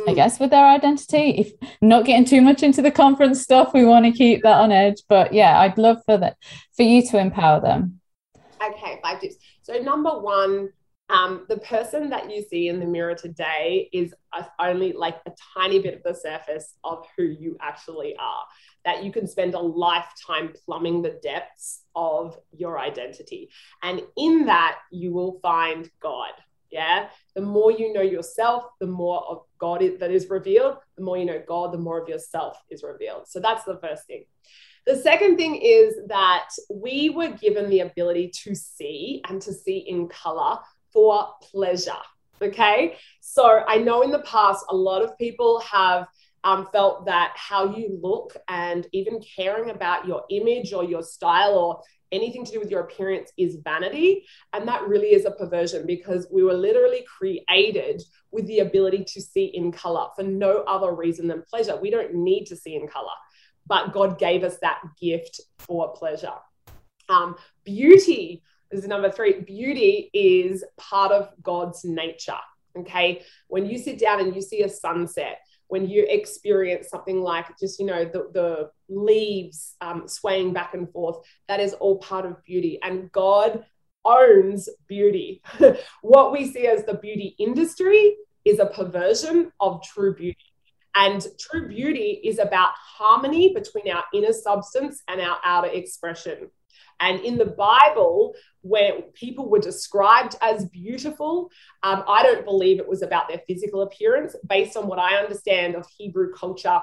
I 0.06 0.14
guess 0.14 0.38
with 0.38 0.50
their 0.50 0.66
identity. 0.66 1.30
If 1.38 1.52
not 1.80 2.04
getting 2.04 2.24
too 2.24 2.42
much 2.42 2.62
into 2.62 2.82
the 2.82 2.90
conference 2.90 3.40
stuff, 3.40 3.72
we 3.72 3.84
want 3.84 4.04
to 4.04 4.12
keep 4.12 4.42
that 4.42 4.60
on 4.60 4.72
edge. 4.72 5.02
But 5.08 5.32
yeah, 5.32 5.58
I'd 5.60 5.78
love 5.78 5.98
for 6.04 6.18
that 6.18 6.36
for 6.76 6.82
you 6.82 7.06
to 7.08 7.18
empower 7.18 7.60
them. 7.60 8.00
Okay, 8.62 9.00
five 9.02 9.20
tips. 9.20 9.36
So 9.62 9.74
number 9.78 10.10
one, 10.10 10.70
um, 11.10 11.46
the 11.48 11.58
person 11.58 12.10
that 12.10 12.30
you 12.30 12.42
see 12.42 12.68
in 12.68 12.78
the 12.78 12.86
mirror 12.86 13.14
today 13.14 13.88
is 13.92 14.14
only 14.58 14.92
like 14.92 15.18
a 15.26 15.32
tiny 15.54 15.80
bit 15.80 15.94
of 15.94 16.02
the 16.02 16.14
surface 16.14 16.74
of 16.84 17.04
who 17.16 17.24
you 17.24 17.56
actually 17.60 18.14
are 18.16 18.44
that 18.84 19.04
you 19.04 19.12
can 19.12 19.26
spend 19.26 19.54
a 19.54 19.58
lifetime 19.58 20.52
plumbing 20.64 21.02
the 21.02 21.18
depths 21.22 21.82
of 21.94 22.38
your 22.56 22.78
identity. 22.78 23.50
And 23.82 24.02
in 24.16 24.46
that, 24.46 24.78
you 24.90 25.12
will 25.12 25.38
find 25.42 25.90
God. 26.00 26.32
Yeah. 26.70 27.08
The 27.34 27.42
more 27.42 27.72
you 27.72 27.92
know 27.92 28.00
yourself, 28.00 28.64
the 28.78 28.86
more 28.86 29.24
of 29.28 29.42
God 29.58 29.82
is, 29.82 29.98
that 29.98 30.12
is 30.12 30.30
revealed. 30.30 30.76
The 30.96 31.02
more 31.02 31.18
you 31.18 31.24
know 31.24 31.42
God, 31.46 31.72
the 31.72 31.78
more 31.78 32.00
of 32.00 32.08
yourself 32.08 32.56
is 32.70 32.84
revealed. 32.84 33.26
So 33.26 33.40
that's 33.40 33.64
the 33.64 33.78
first 33.82 34.06
thing. 34.06 34.24
The 34.86 34.96
second 34.96 35.36
thing 35.36 35.56
is 35.56 35.94
that 36.06 36.48
we 36.70 37.10
were 37.10 37.28
given 37.28 37.68
the 37.68 37.80
ability 37.80 38.32
to 38.44 38.54
see 38.54 39.20
and 39.28 39.42
to 39.42 39.52
see 39.52 39.78
in 39.78 40.08
color 40.08 40.58
for 40.92 41.28
pleasure. 41.42 41.92
Okay. 42.42 42.96
So 43.20 43.62
I 43.66 43.76
know 43.76 44.02
in 44.02 44.10
the 44.10 44.20
past, 44.20 44.64
a 44.70 44.76
lot 44.76 45.02
of 45.02 45.16
people 45.18 45.60
have 45.60 46.08
um, 46.42 46.68
felt 46.72 47.04
that 47.06 47.34
how 47.36 47.76
you 47.76 47.98
look 48.02 48.34
and 48.48 48.86
even 48.92 49.20
caring 49.36 49.70
about 49.70 50.06
your 50.06 50.24
image 50.30 50.72
or 50.72 50.84
your 50.84 51.02
style 51.02 51.54
or 51.54 51.82
anything 52.12 52.44
to 52.44 52.52
do 52.52 52.58
with 52.58 52.70
your 52.70 52.80
appearance 52.80 53.30
is 53.36 53.58
vanity. 53.62 54.24
And 54.52 54.66
that 54.68 54.88
really 54.88 55.08
is 55.08 55.26
a 55.26 55.30
perversion 55.30 55.86
because 55.86 56.26
we 56.30 56.42
were 56.42 56.54
literally 56.54 57.04
created 57.06 58.02
with 58.32 58.46
the 58.46 58.60
ability 58.60 59.04
to 59.04 59.20
see 59.20 59.46
in 59.46 59.70
color 59.72 60.08
for 60.16 60.22
no 60.22 60.62
other 60.66 60.92
reason 60.92 61.28
than 61.28 61.42
pleasure. 61.42 61.76
We 61.76 61.90
don't 61.90 62.14
need 62.14 62.46
to 62.46 62.56
see 62.56 62.74
in 62.74 62.88
color, 62.88 63.12
but 63.66 63.92
God 63.92 64.18
gave 64.18 64.44
us 64.44 64.58
that 64.62 64.80
gift 65.00 65.40
for 65.58 65.92
pleasure. 65.92 66.32
Um, 67.08 67.36
beauty 67.64 68.42
is 68.70 68.86
number 68.86 69.10
three. 69.10 69.40
Beauty 69.40 70.10
is 70.12 70.64
part 70.76 71.12
of 71.12 71.30
God's 71.42 71.84
nature. 71.84 72.32
Okay. 72.78 73.22
When 73.48 73.66
you 73.66 73.78
sit 73.78 73.98
down 73.98 74.20
and 74.20 74.34
you 74.34 74.40
see 74.42 74.62
a 74.62 74.68
sunset, 74.68 75.40
when 75.70 75.88
you 75.88 76.04
experience 76.08 76.88
something 76.88 77.22
like 77.22 77.46
just 77.58 77.78
you 77.78 77.86
know 77.86 78.04
the, 78.04 78.28
the 78.34 78.70
leaves 78.88 79.76
um, 79.80 80.06
swaying 80.06 80.52
back 80.52 80.74
and 80.74 80.90
forth 80.92 81.18
that 81.48 81.60
is 81.60 81.72
all 81.74 81.98
part 81.98 82.26
of 82.26 82.42
beauty 82.44 82.78
and 82.82 83.10
god 83.12 83.64
owns 84.04 84.68
beauty 84.88 85.40
what 86.02 86.32
we 86.32 86.50
see 86.50 86.66
as 86.66 86.84
the 86.84 86.94
beauty 86.94 87.34
industry 87.38 88.16
is 88.44 88.58
a 88.58 88.66
perversion 88.66 89.50
of 89.60 89.82
true 89.82 90.14
beauty 90.14 90.36
and 90.96 91.26
true 91.38 91.68
beauty 91.68 92.20
is 92.24 92.38
about 92.38 92.70
harmony 92.74 93.54
between 93.54 93.92
our 93.92 94.04
inner 94.12 94.32
substance 94.32 95.02
and 95.08 95.20
our 95.20 95.38
outer 95.44 95.68
expression 95.68 96.50
and 97.00 97.20
in 97.20 97.38
the 97.38 97.46
Bible, 97.46 98.34
where 98.60 99.00
people 99.14 99.48
were 99.48 99.58
described 99.58 100.36
as 100.42 100.66
beautiful, 100.66 101.50
um, 101.82 102.04
I 102.06 102.22
don't 102.22 102.44
believe 102.44 102.78
it 102.78 102.88
was 102.88 103.02
about 103.02 103.28
their 103.28 103.40
physical 103.48 103.82
appearance. 103.82 104.36
Based 104.46 104.76
on 104.76 104.86
what 104.86 104.98
I 104.98 105.16
understand 105.16 105.74
of 105.74 105.86
Hebrew 105.96 106.32
culture 106.34 106.80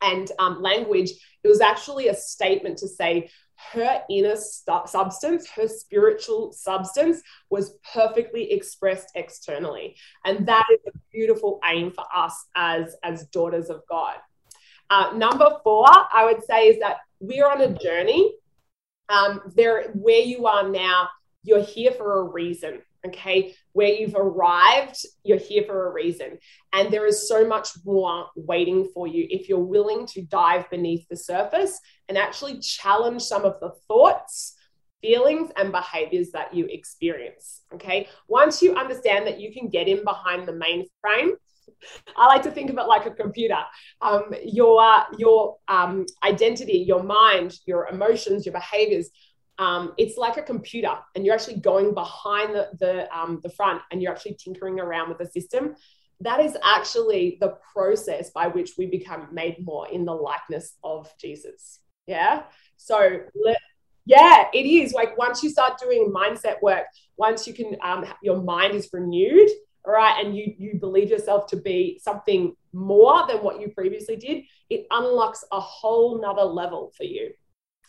and 0.00 0.30
um, 0.38 0.62
language, 0.62 1.10
it 1.42 1.48
was 1.48 1.60
actually 1.60 2.08
a 2.08 2.14
statement 2.14 2.78
to 2.78 2.88
say 2.88 3.30
her 3.72 4.02
inner 4.10 4.36
st- 4.36 4.88
substance, 4.88 5.48
her 5.50 5.68
spiritual 5.68 6.52
substance, 6.52 7.22
was 7.50 7.78
perfectly 7.92 8.50
expressed 8.52 9.10
externally. 9.14 9.96
And 10.24 10.46
that 10.46 10.66
is 10.72 10.80
a 10.86 10.98
beautiful 11.12 11.60
aim 11.64 11.92
for 11.92 12.04
us 12.14 12.46
as, 12.56 12.96
as 13.02 13.26
daughters 13.26 13.68
of 13.68 13.82
God. 13.88 14.16
Uh, 14.90 15.12
number 15.16 15.50
four, 15.62 15.86
I 15.88 16.24
would 16.24 16.44
say, 16.44 16.68
is 16.68 16.78
that 16.80 16.98
we're 17.20 17.48
on 17.48 17.60
a 17.60 17.78
journey 17.78 18.34
um, 19.08 19.40
there 19.54 19.90
where 19.92 20.20
you 20.20 20.46
are 20.46 20.68
now 20.68 21.08
you're 21.42 21.62
here 21.62 21.92
for 21.92 22.20
a 22.20 22.22
reason 22.24 22.80
okay? 23.06 23.54
Where 23.72 23.88
you've 23.88 24.14
arrived 24.14 25.04
you're 25.24 25.38
here 25.38 25.64
for 25.64 25.88
a 25.88 25.92
reason. 25.92 26.38
And 26.72 26.92
there 26.92 27.06
is 27.06 27.28
so 27.28 27.46
much 27.46 27.70
more 27.84 28.26
waiting 28.36 28.88
for 28.94 29.06
you 29.06 29.26
if 29.30 29.48
you're 29.48 29.58
willing 29.58 30.06
to 30.08 30.22
dive 30.22 30.68
beneath 30.70 31.06
the 31.08 31.16
surface 31.16 31.78
and 32.08 32.18
actually 32.18 32.60
challenge 32.60 33.22
some 33.22 33.44
of 33.44 33.60
the 33.60 33.72
thoughts 33.88 34.56
feelings 35.02 35.50
and 35.56 35.70
behaviors 35.70 36.30
that 36.30 36.54
you 36.54 36.66
experience 36.66 37.62
okay? 37.74 38.08
Once 38.28 38.62
you 38.62 38.74
understand 38.74 39.26
that 39.26 39.40
you 39.40 39.52
can 39.52 39.68
get 39.68 39.88
in 39.88 40.02
behind 40.04 40.48
the 40.48 40.52
mainframe 40.52 41.32
I 42.16 42.26
like 42.26 42.42
to 42.42 42.50
think 42.50 42.70
of 42.70 42.78
it 42.78 42.86
like 42.86 43.06
a 43.06 43.10
computer. 43.10 43.58
Um, 44.00 44.34
your 44.44 45.04
your 45.18 45.56
um, 45.68 46.06
identity, 46.22 46.84
your 46.86 47.02
mind, 47.02 47.58
your 47.66 47.88
emotions, 47.88 48.46
your 48.46 48.52
behaviors. 48.52 49.10
Um, 49.58 49.92
it's 49.98 50.16
like 50.16 50.36
a 50.36 50.42
computer, 50.42 50.94
and 51.14 51.24
you're 51.24 51.34
actually 51.34 51.60
going 51.60 51.94
behind 51.94 52.54
the 52.54 52.70
the, 52.78 53.16
um, 53.16 53.40
the 53.42 53.50
front, 53.50 53.82
and 53.90 54.02
you're 54.02 54.12
actually 54.12 54.34
tinkering 54.34 54.80
around 54.80 55.08
with 55.08 55.18
the 55.18 55.26
system. 55.26 55.76
That 56.20 56.40
is 56.40 56.56
actually 56.62 57.38
the 57.40 57.58
process 57.72 58.30
by 58.30 58.46
which 58.48 58.72
we 58.78 58.86
become 58.86 59.28
made 59.32 59.64
more 59.64 59.88
in 59.88 60.04
the 60.04 60.14
likeness 60.14 60.76
of 60.82 61.10
Jesus. 61.20 61.80
Yeah. 62.06 62.44
So 62.76 63.20
let, 63.34 63.56
yeah, 64.06 64.46
it 64.52 64.66
is 64.66 64.92
like 64.92 65.16
once 65.16 65.42
you 65.42 65.50
start 65.50 65.78
doing 65.80 66.12
mindset 66.14 66.60
work, 66.62 66.84
once 67.16 67.46
you 67.46 67.54
can, 67.54 67.76
um, 67.82 68.04
your 68.22 68.42
mind 68.42 68.74
is 68.74 68.88
renewed, 68.92 69.48
right 69.86 70.24
and 70.24 70.36
you 70.36 70.54
you 70.58 70.78
believe 70.78 71.10
yourself 71.10 71.46
to 71.48 71.56
be 71.56 72.00
something 72.02 72.56
more 72.72 73.26
than 73.26 73.38
what 73.38 73.60
you 73.60 73.70
previously 73.70 74.16
did, 74.16 74.44
it 74.70 74.86
unlocks 74.90 75.44
a 75.52 75.60
whole 75.60 76.20
nother 76.20 76.42
level 76.42 76.92
for 76.96 77.04
you. 77.04 77.30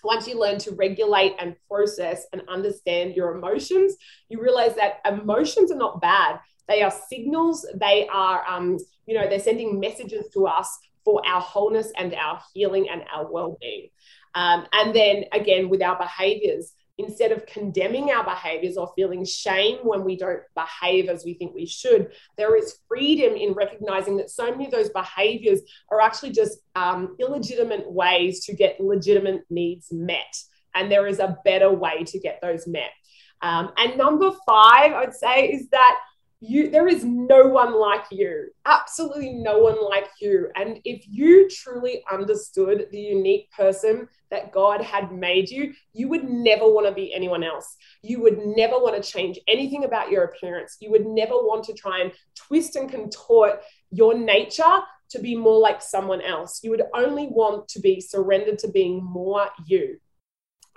Once 0.04 0.28
you 0.28 0.40
learn 0.40 0.60
to 0.60 0.72
regulate 0.76 1.34
and 1.40 1.56
process 1.68 2.28
and 2.32 2.44
understand 2.48 3.16
your 3.16 3.36
emotions, 3.36 3.96
you 4.30 4.40
realize 4.40 4.76
that 4.76 5.00
emotions 5.06 5.72
are 5.72 5.78
not 5.78 6.00
bad. 6.00 6.40
They 6.68 6.84
are 6.84 6.92
signals. 6.92 7.66
They 7.80 8.08
are, 8.12 8.46
um, 8.48 8.78
you 9.08 9.16
know, 9.16 9.28
they're 9.28 9.40
sending 9.40 9.80
messages 9.80 10.28
to 10.34 10.46
us 10.46 10.78
for 11.04 11.26
our 11.26 11.42
wholeness 11.42 11.92
and 11.98 12.14
our 12.14 12.40
healing 12.54 12.88
and 12.90 13.04
our 13.14 13.32
well-being. 13.32 13.90
Um, 14.36 14.68
and 14.74 14.96
then 14.96 15.26
again, 15.32 15.70
with 15.70 15.82
our 15.82 15.98
behaviors, 15.98 16.74
instead 16.98 17.32
of 17.32 17.46
condemning 17.46 18.12
our 18.12 18.24
behaviors 18.24 18.78
or 18.78 18.92
feeling 18.96 19.26
shame 19.26 19.80
when 19.84 20.04
we 20.04 20.16
don't 20.16 20.42
behave 20.56 21.10
as 21.10 21.26
we 21.26 21.34
think 21.34 21.54
we 21.54 21.66
should, 21.66 22.12
there 22.38 22.56
is 22.56 22.80
freedom 22.88 23.36
in 23.36 23.54
recognizing 23.54 24.18
that 24.18 24.30
so 24.30 24.50
many 24.52 24.66
of 24.66 24.72
those 24.72 24.90
behaviors 24.90 25.62
are 25.92 26.00
actually 26.00 26.32
just 26.32 26.60
um, 26.76 27.16
illegitimate 27.20 27.92
ways 27.92 28.46
to 28.46 28.56
get 28.56 28.80
legitimate 28.80 29.42
needs 29.50 29.92
met. 29.92 30.36
And 30.74 30.92
there 30.92 31.08
is 31.08 31.20
a 31.20 31.38
better 31.44 31.72
way 31.72 32.04
to 32.06 32.20
get 32.20 32.40
those 32.42 32.68
met. 32.68 32.92
Um, 33.42 33.72
and 33.78 33.98
number 33.98 34.32
five, 34.46 34.94
I'd 34.94 35.14
say, 35.14 35.50
is 35.50 35.70
that 35.70 36.00
you 36.42 36.70
there 36.70 36.88
is 36.88 37.04
no 37.04 37.48
one 37.48 37.74
like 37.74 38.06
you 38.12 38.50
absolutely 38.66 39.34
no 39.34 39.58
one 39.58 39.82
like 39.84 40.10
you 40.20 40.50
and 40.56 40.80
if 40.84 41.06
you 41.08 41.50
truly 41.50 42.04
understood 42.12 42.88
the 42.92 43.00
unique 43.00 43.50
person 43.52 44.08
that 44.36 44.52
god 44.52 44.82
had 44.82 45.12
made 45.12 45.50
you 45.50 45.74
you 45.94 46.08
would 46.08 46.24
never 46.24 46.70
want 46.70 46.86
to 46.86 46.94
be 46.94 47.14
anyone 47.14 47.44
else 47.44 47.76
you 48.02 48.22
would 48.22 48.38
never 48.46 48.78
want 48.78 49.02
to 49.02 49.12
change 49.12 49.40
anything 49.48 49.84
about 49.86 50.12
your 50.12 50.26
appearance 50.26 50.78
you 50.80 50.92
would 50.92 51.06
never 51.06 51.34
want 51.34 51.64
to 51.64 51.74
try 51.74 52.02
and 52.02 52.12
twist 52.36 52.76
and 52.76 52.92
contort 52.92 53.62
your 53.92 54.18
nature 54.18 54.80
to 55.10 55.20
be 55.20 55.36
more 55.36 55.60
like 55.60 55.82
someone 55.82 56.22
else 56.22 56.60
you 56.64 56.70
would 56.70 56.84
only 56.94 57.28
want 57.28 57.68
to 57.68 57.80
be 57.80 58.02
surrendered 58.02 58.60
to 58.60 58.68
being 58.68 59.04
more 59.04 59.48
you 59.66 59.98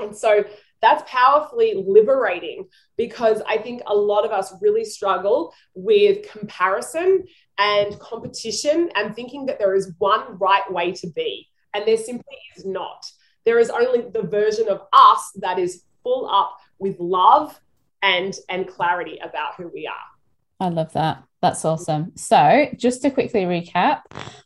and 0.01 0.17
so 0.17 0.45
that's 0.81 1.03
powerfully 1.11 1.85
liberating 1.87 2.69
because 2.97 3.43
I 3.49 3.59
think 3.59 3.83
a 3.87 3.95
lot 3.95 4.25
of 4.25 4.31
us 4.31 4.55
really 4.61 4.85
struggle 4.85 5.53
with 5.75 6.29
comparison 6.31 7.25
and 7.59 7.99
competition 7.99 8.91
and 8.95 9.15
thinking 9.15 9.47
that 9.47 9.59
there 9.59 9.75
is 9.75 9.93
one 9.99 10.39
right 10.39 10.71
way 10.73 10.93
to 10.93 11.09
be. 11.09 11.49
And 11.75 11.87
there 11.87 11.97
simply 11.97 12.37
is 12.57 12.65
not. 12.65 13.05
There 13.49 13.59
is 13.59 13.71
only 13.71 14.03
the 14.11 14.25
version 14.25 14.69
of 14.69 14.83
us 14.93 15.33
that 15.37 15.59
is 15.59 15.85
full 16.03 16.29
up 16.29 16.59
with 16.79 17.01
love 17.01 17.59
and 18.03 18.35
and 18.51 18.69
clarity 18.69 19.19
about 19.23 19.55
who 19.57 19.69
we 19.69 19.87
are. 19.87 20.67
I 20.67 20.69
love 20.69 20.93
that. 20.93 21.23
That's 21.41 21.65
awesome. 21.65 22.13
So, 22.15 22.67
just 22.77 23.01
to 23.03 23.11
quickly 23.11 23.45
recap, 23.45 24.03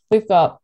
we've 0.09 0.25
got 0.25 0.61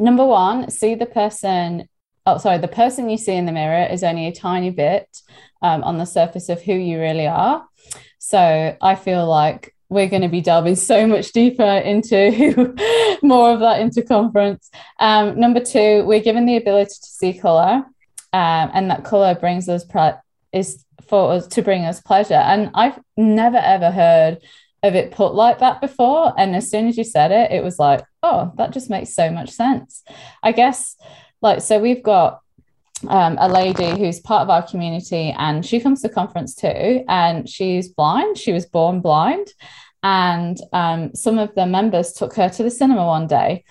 number 0.00 0.26
one, 0.26 0.68
see 0.68 0.96
the 0.96 1.06
person 1.06 1.88
oh 2.26 2.38
sorry 2.38 2.58
the 2.58 2.68
person 2.82 3.08
you 3.08 3.16
see 3.16 3.34
in 3.34 3.46
the 3.46 3.52
mirror 3.52 3.86
is 3.86 4.02
only 4.02 4.26
a 4.26 4.32
tiny 4.32 4.70
bit 4.70 5.22
um, 5.62 5.84
on 5.84 5.96
the 5.96 6.04
surface 6.04 6.48
of 6.48 6.60
who 6.60 6.74
you 6.74 7.00
really 7.00 7.26
are 7.26 7.66
so 8.18 8.76
i 8.80 8.94
feel 8.94 9.26
like 9.26 9.74
we're 9.90 10.08
going 10.08 10.22
to 10.22 10.28
be 10.28 10.40
delving 10.40 10.76
so 10.76 11.06
much 11.06 11.32
deeper 11.32 11.62
into 11.62 12.74
more 13.22 13.52
of 13.52 13.60
that 13.60 13.80
into 13.80 14.02
conference 14.02 14.70
um, 14.98 15.38
number 15.38 15.60
two 15.60 16.04
we're 16.04 16.22
given 16.22 16.46
the 16.46 16.56
ability 16.56 16.94
to 16.94 17.08
see 17.08 17.34
color 17.34 17.84
um, 18.32 18.70
and 18.72 18.90
that 18.90 19.04
color 19.04 19.34
brings 19.34 19.68
us 19.68 19.84
pre- 19.84 20.12
is 20.52 20.84
for 21.08 21.32
us 21.32 21.46
to 21.48 21.62
bring 21.62 21.84
us 21.84 22.00
pleasure. 22.00 22.34
And 22.34 22.70
i've 22.74 22.98
never 23.16 23.58
ever 23.58 23.90
heard 23.90 24.38
of 24.82 24.94
it 24.94 25.10
put 25.10 25.34
like 25.34 25.58
that 25.58 25.80
before. 25.80 26.32
And 26.38 26.56
as 26.56 26.70
soon 26.70 26.88
as 26.88 26.96
you 26.96 27.04
said 27.04 27.32
it 27.32 27.50
it 27.50 27.62
was 27.62 27.78
like 27.78 28.04
oh 28.22 28.52
that 28.56 28.72
just 28.72 28.90
makes 28.90 29.14
so 29.14 29.30
much 29.30 29.50
sense. 29.50 30.02
I 30.42 30.52
guess 30.52 30.96
like 31.42 31.60
so 31.62 31.78
we've 31.78 32.02
got 32.02 32.40
um, 33.08 33.36
a 33.40 33.48
lady 33.48 33.90
who's 33.98 34.20
part 34.20 34.42
of 34.42 34.50
our 34.50 34.66
community 34.66 35.34
and 35.36 35.64
she 35.64 35.80
comes 35.80 36.02
to 36.02 36.08
conference 36.08 36.54
too 36.54 37.04
and 37.08 37.48
she's 37.48 37.88
blind. 37.88 38.38
She 38.38 38.52
was 38.52 38.66
born 38.66 39.00
blind 39.00 39.48
and 40.02 40.58
um, 40.72 41.14
some 41.14 41.38
of 41.38 41.54
the 41.54 41.66
members 41.66 42.12
took 42.12 42.34
her 42.34 42.48
to 42.48 42.62
the 42.62 42.70
cinema 42.70 43.06
one 43.06 43.26
day 43.26 43.64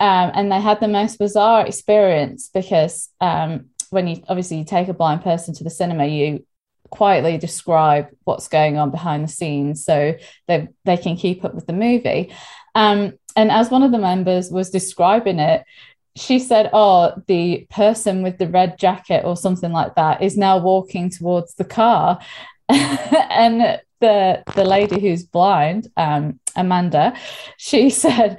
um, 0.00 0.30
and 0.34 0.50
they 0.50 0.60
had 0.60 0.80
the 0.80 0.88
most 0.88 1.18
bizarre 1.18 1.66
experience 1.66 2.50
because 2.52 3.08
um, 3.20 3.66
when 3.90 4.06
you 4.06 4.22
obviously 4.28 4.58
you 4.58 4.64
take 4.64 4.88
a 4.88 4.94
blind 4.94 5.22
person 5.22 5.54
to 5.54 5.64
the 5.64 5.70
cinema 5.70 6.06
you 6.06 6.44
quietly 6.90 7.38
describe 7.38 8.08
what's 8.24 8.48
going 8.48 8.76
on 8.76 8.90
behind 8.90 9.24
the 9.24 9.28
scenes 9.28 9.84
so 9.84 10.14
they, 10.46 10.68
they 10.84 10.96
can 10.96 11.16
keep 11.16 11.44
up 11.44 11.54
with 11.54 11.66
the 11.66 11.72
movie. 11.72 12.32
Um, 12.74 13.14
and 13.34 13.50
as 13.50 13.70
one 13.70 13.82
of 13.82 13.92
the 13.92 13.98
members 13.98 14.50
was 14.50 14.70
describing 14.70 15.38
it 15.38 15.64
she 16.16 16.38
said, 16.38 16.70
Oh, 16.72 17.12
the 17.26 17.66
person 17.70 18.22
with 18.22 18.38
the 18.38 18.48
red 18.48 18.78
jacket 18.78 19.24
or 19.24 19.36
something 19.36 19.72
like 19.72 19.94
that 19.94 20.22
is 20.22 20.36
now 20.36 20.58
walking 20.58 21.10
towards 21.10 21.54
the 21.54 21.64
car. 21.64 22.18
and 22.68 23.80
the 24.00 24.42
the 24.54 24.64
lady 24.64 25.00
who's 25.00 25.24
blind, 25.24 25.88
um, 25.96 26.40
Amanda, 26.56 27.14
she 27.58 27.90
said, 28.04 28.36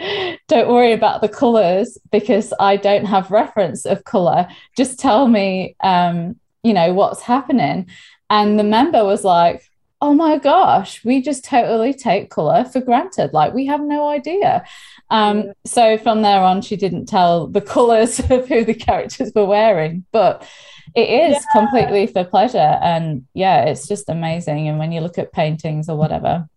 Don't 0.48 0.70
worry 0.70 0.92
about 0.92 1.22
the 1.22 1.30
colours 1.30 1.98
because 2.12 2.54
I 2.60 2.76
don't 2.76 3.06
have 3.06 3.32
reference 3.32 3.86
of 3.86 4.04
colour. 4.04 4.48
Just 4.76 5.00
tell 5.00 5.28
me 5.28 5.76
um, 5.82 6.36
you 6.63 6.74
know, 6.74 6.94
what's 6.94 7.22
happening. 7.22 7.88
And 8.30 8.60
the 8.60 8.63
member 8.63 9.06
was 9.06 9.24
like, 9.24 9.63
Oh 10.00 10.14
my 10.14 10.38
gosh, 10.38 11.04
we 11.04 11.22
just 11.22 11.44
totally 11.44 11.94
take 11.94 12.30
colour 12.30 12.66
for 12.66 12.82
granted. 12.82 13.34
Like 13.34 13.54
we 13.54 13.66
have 13.66 13.82
no 13.82 14.08
idea. 14.10 14.64
Um, 15.10 15.54
so 15.66 15.98
from 15.98 16.22
there 16.22 16.42
on, 16.42 16.62
she 16.62 16.76
didn't 16.76 17.08
tell 17.08 17.48
the 17.48 17.62
colours 17.76 18.20
of 18.20 18.48
who 18.48 18.64
the 18.64 18.76
characters 18.76 19.32
were 19.34 19.46
wearing, 19.46 20.06
but 20.12 20.48
it 20.96 21.10
is 21.10 21.34
yeah. 21.34 21.60
completely 21.60 22.08
for 22.08 22.24
pleasure. 22.24 22.58
And 22.82 23.26
yeah, 23.34 23.64
it's 23.64 23.88
just 23.88 24.08
amazing. 24.10 24.68
And 24.68 24.78
when 24.78 24.92
you 24.92 25.02
look 25.02 25.18
at 25.18 25.32
paintings 25.32 25.90
or 25.90 25.98
whatever, 25.98 26.48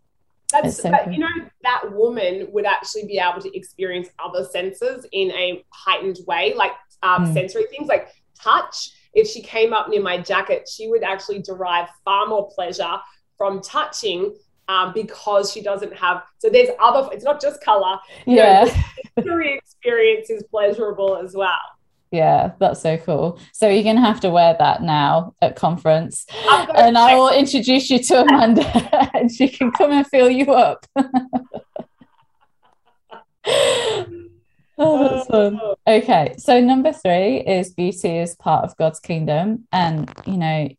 that's 0.53 0.83
so 0.83 0.91
but, 0.91 1.13
you 1.13 1.21
know 1.21 1.29
that 1.63 1.93
woman 1.93 2.49
would 2.51 2.67
actually 2.67 3.07
be 3.07 3.19
able 3.19 3.41
to 3.41 3.57
experience 3.57 4.09
other 4.19 4.45
senses 4.45 5.07
in 5.13 5.31
a 5.31 5.65
heightened 5.71 6.19
way, 6.27 6.55
like 6.57 6.73
um, 7.03 7.27
mm. 7.27 7.35
sensory 7.35 7.67
things 7.71 7.89
like 7.89 8.09
touch. 8.39 8.91
If 9.13 9.29
she 9.29 9.43
came 9.43 9.73
up 9.73 9.89
near 9.89 10.03
my 10.03 10.19
jacket, 10.19 10.69
she 10.69 10.89
would 10.89 11.03
actually 11.03 11.41
derive 11.41 11.89
far 12.05 12.27
more 12.27 12.49
pleasure 12.51 12.99
from 13.41 13.63
touching 13.63 14.35
um, 14.69 14.93
because 14.93 15.51
she 15.51 15.63
doesn't 15.63 15.97
have. 15.97 16.25
So 16.41 16.51
there's 16.51 16.69
other. 16.79 17.09
It's 17.11 17.25
not 17.25 17.41
just 17.41 17.65
color. 17.65 17.99
Yeah, 18.27 18.67
sensory 19.19 19.57
experience 19.57 20.29
is 20.29 20.43
pleasurable 20.51 21.17
as 21.17 21.35
well. 21.35 21.59
Yeah, 22.11 22.53
that's 22.59 22.83
so 22.83 22.99
cool. 22.99 23.41
So 23.55 23.67
you're 23.67 23.83
gonna 23.83 24.03
have 24.03 24.21
to 24.21 24.31
wear 24.31 24.57
that 24.59 24.83
now 24.83 25.33
at 25.41 25.57
conference, 25.57 26.27
and 26.77 26.99
I 26.99 27.15
will 27.15 27.33
introduce 27.33 27.89
you 27.89 27.99
to 28.01 28.21
Amanda, 28.21 29.11
and 29.15 29.33
she 29.33 29.49
can 29.49 29.73
come 29.73 29.91
and 29.91 30.07
fill 30.07 30.29
you 30.29 30.53
up. 30.53 30.87
Oh, 34.83 35.07
that's 35.07 35.27
fun. 35.27 35.61
Okay, 35.87 36.35
so 36.39 36.59
number 36.59 36.91
three 36.91 37.41
is 37.41 37.71
beauty 37.71 38.17
is 38.17 38.35
part 38.35 38.65
of 38.65 38.75
God's 38.79 38.99
kingdom, 38.99 39.69
and 39.73 40.11
you 40.25 40.39
know 40.39 40.71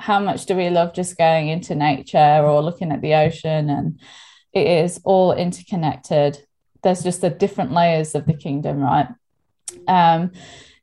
how 0.00 0.18
much 0.18 0.46
do 0.46 0.56
we 0.56 0.70
love 0.70 0.94
just 0.94 1.18
going 1.18 1.48
into 1.48 1.74
nature 1.74 2.42
or 2.42 2.62
looking 2.62 2.90
at 2.90 3.02
the 3.02 3.14
ocean? 3.14 3.68
And 3.68 4.00
it 4.52 4.66
is 4.66 5.00
all 5.04 5.32
interconnected. 5.32 6.38
There's 6.82 7.02
just 7.02 7.20
the 7.20 7.30
different 7.30 7.72
layers 7.72 8.14
of 8.14 8.26
the 8.26 8.34
kingdom 8.34 8.80
right? 8.80 9.08
Um, 9.86 10.32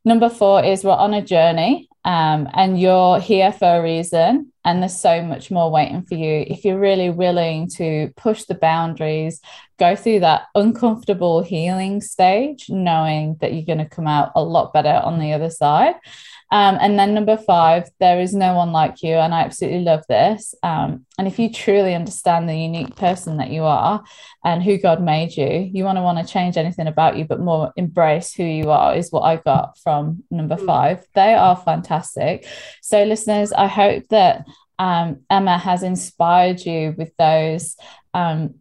number 0.04 0.30
four 0.30 0.64
is 0.64 0.84
we're 0.84 0.92
on 0.92 1.14
a 1.14 1.22
journey 1.22 1.88
um, 2.04 2.48
and 2.54 2.80
you're 2.80 3.20
here 3.20 3.52
for 3.52 3.78
a 3.78 3.82
reason 3.82 4.52
and 4.64 4.80
there's 4.80 4.98
so 4.98 5.22
much 5.22 5.50
more 5.50 5.70
waiting 5.70 6.02
for 6.02 6.14
you. 6.14 6.44
If 6.46 6.64
you're 6.64 6.78
really 6.78 7.10
willing 7.10 7.68
to 7.76 8.12
push 8.16 8.44
the 8.44 8.54
boundaries 8.54 9.40
go 9.78 9.94
through 9.94 10.20
that 10.20 10.46
uncomfortable 10.54 11.42
healing 11.42 12.00
stage 12.00 12.66
knowing 12.68 13.36
that 13.40 13.52
you're 13.52 13.64
going 13.64 13.78
to 13.78 13.88
come 13.88 14.06
out 14.06 14.32
a 14.34 14.42
lot 14.42 14.72
better 14.72 15.00
on 15.04 15.18
the 15.18 15.32
other 15.32 15.50
side 15.50 15.94
um, 16.50 16.78
and 16.80 16.98
then 16.98 17.12
number 17.12 17.36
five, 17.36 17.90
there 18.00 18.20
is 18.20 18.34
no 18.34 18.54
one 18.54 18.72
like 18.72 19.02
you. 19.02 19.14
And 19.14 19.34
I 19.34 19.42
absolutely 19.42 19.80
love 19.80 20.04
this. 20.08 20.54
Um, 20.62 21.04
and 21.18 21.28
if 21.28 21.38
you 21.38 21.52
truly 21.52 21.94
understand 21.94 22.48
the 22.48 22.56
unique 22.56 22.96
person 22.96 23.36
that 23.36 23.50
you 23.50 23.64
are 23.64 24.02
and 24.44 24.62
who 24.62 24.78
God 24.78 25.02
made 25.02 25.36
you, 25.36 25.68
you 25.72 25.84
want 25.84 25.98
to 25.98 26.02
want 26.02 26.18
to 26.18 26.32
change 26.32 26.56
anything 26.56 26.86
about 26.86 27.18
you, 27.18 27.26
but 27.26 27.40
more 27.40 27.72
embrace 27.76 28.32
who 28.32 28.44
you 28.44 28.70
are, 28.70 28.94
is 28.94 29.12
what 29.12 29.22
I 29.22 29.36
got 29.36 29.78
from 29.78 30.24
number 30.30 30.56
mm. 30.56 30.64
five. 30.64 31.04
They 31.14 31.34
are 31.34 31.56
fantastic. 31.56 32.46
So, 32.80 33.04
listeners, 33.04 33.52
I 33.52 33.66
hope 33.66 34.08
that 34.08 34.46
um, 34.78 35.20
Emma 35.28 35.58
has 35.58 35.82
inspired 35.82 36.64
you 36.64 36.94
with 36.96 37.12
those 37.18 37.76
um, 38.14 38.54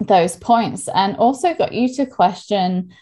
those 0.00 0.36
points 0.36 0.88
and 0.92 1.16
also 1.16 1.54
got 1.54 1.72
you 1.72 1.94
to 1.94 2.06
question 2.06 2.92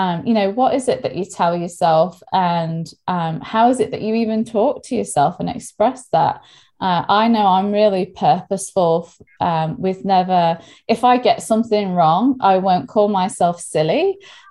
um, 0.00 0.16
you 0.28 0.34
know 0.38 0.48
what 0.60 0.74
is 0.78 0.86
it 0.92 1.00
that 1.02 1.16
you 1.18 1.24
tell 1.24 1.54
yourself 1.64 2.12
and 2.32 2.84
um, 3.14 3.34
how 3.52 3.64
is 3.72 3.78
it 3.80 3.90
that 3.92 4.02
you 4.06 4.12
even 4.14 4.44
talk 4.44 4.74
to 4.84 4.94
yourself 5.00 5.32
and 5.40 5.48
express 5.50 6.00
that 6.16 6.36
Uh, 6.80 7.02
I 7.22 7.24
know 7.28 7.44
I'm 7.56 7.72
really 7.72 8.06
purposeful 8.06 9.10
um, 9.40 9.68
with 9.84 10.04
never, 10.04 10.42
if 10.86 11.00
I 11.02 11.14
get 11.18 11.42
something 11.42 11.86
wrong, 11.98 12.24
I 12.52 12.54
won't 12.66 12.90
call 12.94 13.08
myself 13.22 13.56
silly 13.60 14.04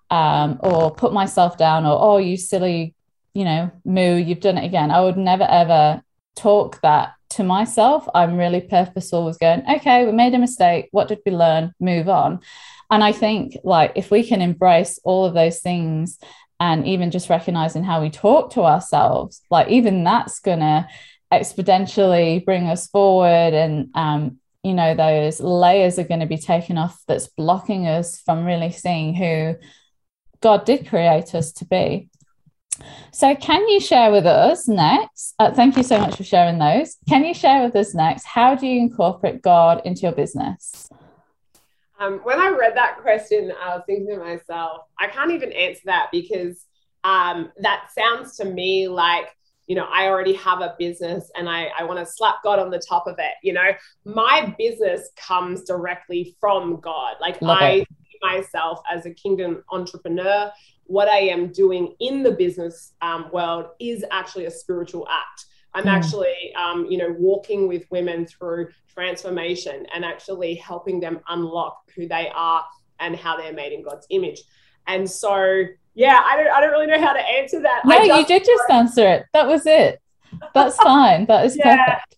um, 0.10 0.50
or 0.60 0.92
put 1.04 1.14
myself 1.14 1.56
down 1.58 1.86
or, 1.86 1.96
oh, 2.08 2.20
you 2.20 2.36
silly, 2.36 2.94
you 3.34 3.46
know, 3.50 3.72
moo, 3.86 4.16
you've 4.26 4.46
done 4.48 4.60
it 4.62 4.66
again. 4.66 4.90
I 4.92 5.00
would 5.06 5.18
never 5.32 5.48
ever 5.62 6.02
talk 6.36 6.70
that 6.82 7.08
to 7.36 7.44
myself. 7.44 8.02
I'm 8.20 8.42
really 8.44 8.62
purposeful 8.76 9.24
with 9.26 9.40
going, 9.40 9.62
okay, 9.76 10.06
we 10.06 10.12
made 10.12 10.36
a 10.36 10.46
mistake. 10.48 10.84
What 10.92 11.08
did 11.08 11.20
we 11.26 11.32
learn? 11.32 11.72
Move 11.80 12.08
on. 12.10 12.32
And 12.90 13.04
I 13.04 13.12
think, 13.12 13.58
like, 13.64 13.94
if 13.96 14.12
we 14.12 14.24
can 14.24 14.42
embrace 14.42 15.00
all 15.04 15.26
of 15.26 15.34
those 15.34 15.60
things 15.60 16.18
and 16.60 16.88
even 16.88 17.12
just 17.12 17.30
recognizing 17.30 17.84
how 17.84 18.02
we 18.02 18.10
talk 18.10 18.52
to 18.54 18.62
ourselves, 18.62 19.42
like, 19.52 19.68
even 19.68 20.04
that's 20.04 20.40
to 20.40 20.88
exponentially 21.32 22.44
bring 22.46 22.68
us 22.68 22.88
forward 22.88 23.54
and 23.54 23.90
um, 23.96 24.40
you 24.64 24.74
know 24.74 24.96
those 24.96 25.40
layers 25.40 26.00
are 26.00 26.04
going 26.04 26.20
to 26.20 26.26
be 26.26 26.38
taken 26.38 26.78
off 26.78 27.02
that's 27.08 27.28
blocking 27.28 27.88
us 27.88 28.22
from 28.22 28.46
really 28.46 28.72
seeing 28.72 29.14
who 29.14 29.56
god 30.42 30.66
did 30.66 30.88
create 30.88 31.36
us 31.36 31.52
to 31.52 31.66
be. 31.66 32.10
So 33.12 33.36
can 33.36 33.68
you 33.68 33.80
share 33.80 34.12
with 34.12 34.26
us 34.26 34.68
next 34.68 35.34
uh, 35.40 35.54
thank 35.54 35.76
you 35.76 35.84
so 35.84 36.00
much 36.00 36.16
for 36.16 36.24
sharing 36.24 36.60
those. 36.60 36.96
Can 37.10 37.26
you 37.26 37.34
share 37.34 37.64
with 37.64 37.76
us 37.76 37.94
next 37.94 38.26
how 38.26 38.56
do 38.56 38.68
you 38.68 38.80
incorporate 38.80 39.42
god 39.42 39.82
into 39.84 40.02
your 40.02 40.14
business 40.14 40.88
um, 42.00 42.20
when 42.24 42.40
i 42.40 42.50
read 42.50 42.76
that 42.76 42.98
question 43.02 43.52
i 43.64 43.76
was 43.76 43.84
thinking 43.86 44.08
to 44.08 44.18
myself 44.18 44.82
i 45.00 45.08
can't 45.08 45.32
even 45.32 45.52
answer 45.54 45.82
that 45.86 46.08
because 46.12 46.66
um, 47.04 47.52
that 47.62 47.88
sounds 47.96 48.36
to 48.38 48.46
me 48.46 48.88
like 48.88 49.30
you 49.68 49.76
know, 49.76 49.86
I 49.92 50.08
already 50.08 50.34
have 50.34 50.62
a 50.62 50.76
business 50.80 51.30
and 51.36 51.50
I, 51.50 51.70
I 51.78 51.84
want 51.84 52.00
to 52.00 52.06
slap 52.06 52.36
God 52.44 52.58
on 52.58 52.70
the 52.70 52.80
top 52.80 53.06
of 53.06 53.16
it. 53.20 53.34
You 53.44 53.54
know, 53.54 53.72
my 54.06 54.56
business 54.58 55.10
comes 55.18 55.64
directly 55.64 56.36
from 56.40 56.80
God. 56.80 57.16
Like 57.20 57.42
Love 57.42 57.58
I 57.62 57.70
it. 57.72 57.88
see 57.90 58.18
myself 58.22 58.80
as 58.92 59.06
a 59.06 59.14
kingdom 59.14 59.64
entrepreneur. 59.72 60.52
What 60.86 61.10
I 61.10 61.20
am 61.20 61.52
doing 61.52 61.96
in 62.00 62.24
the 62.24 62.32
business 62.32 62.94
um, 63.02 63.30
world 63.34 63.66
is 63.80 64.06
actually 64.10 64.46
a 64.46 64.52
spiritual 64.52 65.06
act. 65.12 65.46
I'm 65.78 65.86
mm. 65.86 65.92
actually, 65.92 66.54
um, 66.56 66.88
you 66.90 66.98
know, 66.98 67.16
walking 67.20 67.68
with 67.68 67.86
women 67.92 68.26
through 68.26 68.70
transformation 68.92 69.86
and 69.94 70.04
actually 70.04 70.56
helping 70.56 71.00
them 71.00 71.20
unlock 71.30 71.78
who 71.96 72.08
they 72.08 72.32
are 72.34 72.66
and 73.00 73.16
how 73.16 73.38
they're 73.38 73.54
made 73.54 73.74
in 73.74 73.84
God's 73.84 74.08
image. 74.10 74.42
And 74.88 75.08
so 75.08 75.66
yeah, 75.94 76.22
I 76.26 76.36
don't, 76.36 76.48
I 76.48 76.62
don't 76.62 76.72
really 76.72 76.88
know 76.88 77.00
how 77.00 77.14
to 77.14 77.20
answer 77.20 77.62
that. 77.62 77.84
No, 77.86 78.02
you 78.02 78.26
did 78.26 78.44
just 78.44 78.64
answer 78.72 79.08
it. 79.08 79.26
That 79.34 79.48
was 79.48 79.68
it. 79.68 80.02
That's 80.56 80.78
fine. 80.84 81.28
That 81.28 81.46
is 81.46 81.56
yeah. 81.56 81.86
perfect. 81.86 82.16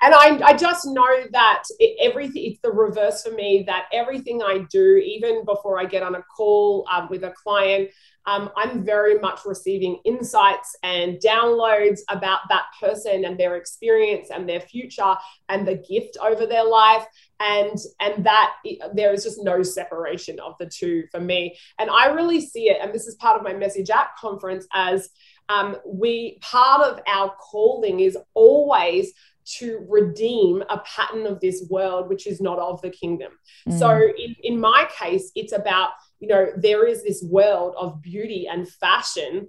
And 0.00 0.14
I, 0.14 0.48
I 0.48 0.56
just 0.56 0.86
know 0.86 1.06
that 1.30 1.62
it, 1.78 1.96
everything, 2.00 2.44
it's 2.44 2.60
the 2.60 2.72
reverse 2.72 3.22
for 3.22 3.30
me, 3.30 3.62
that 3.66 3.86
everything 3.92 4.42
I 4.42 4.66
do, 4.70 4.96
even 4.96 5.44
before 5.44 5.78
I 5.78 5.84
get 5.84 6.02
on 6.02 6.14
a 6.14 6.22
call 6.22 6.86
um, 6.90 7.08
with 7.08 7.24
a 7.24 7.30
client, 7.30 7.90
um, 8.26 8.50
I'm 8.56 8.84
very 8.84 9.18
much 9.18 9.40
receiving 9.44 10.00
insights 10.04 10.76
and 10.82 11.18
downloads 11.18 12.00
about 12.08 12.40
that 12.48 12.64
person 12.80 13.24
and 13.24 13.38
their 13.38 13.56
experience 13.56 14.30
and 14.30 14.48
their 14.48 14.60
future 14.60 15.16
and 15.48 15.66
the 15.66 15.76
gift 15.76 16.16
over 16.22 16.46
their 16.46 16.64
life. 16.64 17.06
And 17.40 17.76
and 18.00 18.24
that 18.24 18.52
there 18.94 19.12
is 19.12 19.24
just 19.24 19.42
no 19.42 19.64
separation 19.64 20.38
of 20.38 20.54
the 20.60 20.66
two 20.66 21.04
for 21.10 21.18
me. 21.18 21.56
And 21.78 21.90
i 21.90 22.06
really 22.06 22.40
see 22.40 22.68
it 22.68 22.78
and 22.80 22.92
this 22.92 23.06
is 23.06 23.14
part 23.16 23.36
of 23.36 23.42
my 23.42 23.52
message 23.52 23.90
at 23.90 24.14
conference 24.18 24.66
as 24.72 25.08
um, 25.48 25.76
we 25.84 26.38
part 26.40 26.82
of 26.82 27.00
our 27.06 27.34
calling 27.40 28.00
is 28.00 28.16
always 28.34 29.12
to 29.44 29.84
redeem 29.88 30.62
a 30.70 30.78
pattern 30.78 31.26
of 31.26 31.40
this 31.40 31.66
world 31.68 32.08
which 32.08 32.26
is 32.26 32.40
not 32.40 32.58
of 32.58 32.80
the 32.80 32.90
kingdom. 32.90 33.32
Mm. 33.68 33.78
so 33.78 33.90
in, 33.90 34.36
in 34.42 34.60
my 34.60 34.88
case 34.96 35.32
it's 35.34 35.52
about 35.52 35.90
you 36.22 36.28
know 36.28 36.46
there 36.56 36.86
is 36.86 37.02
this 37.02 37.22
world 37.22 37.74
of 37.76 38.00
beauty 38.00 38.48
and 38.50 38.68
fashion 38.68 39.48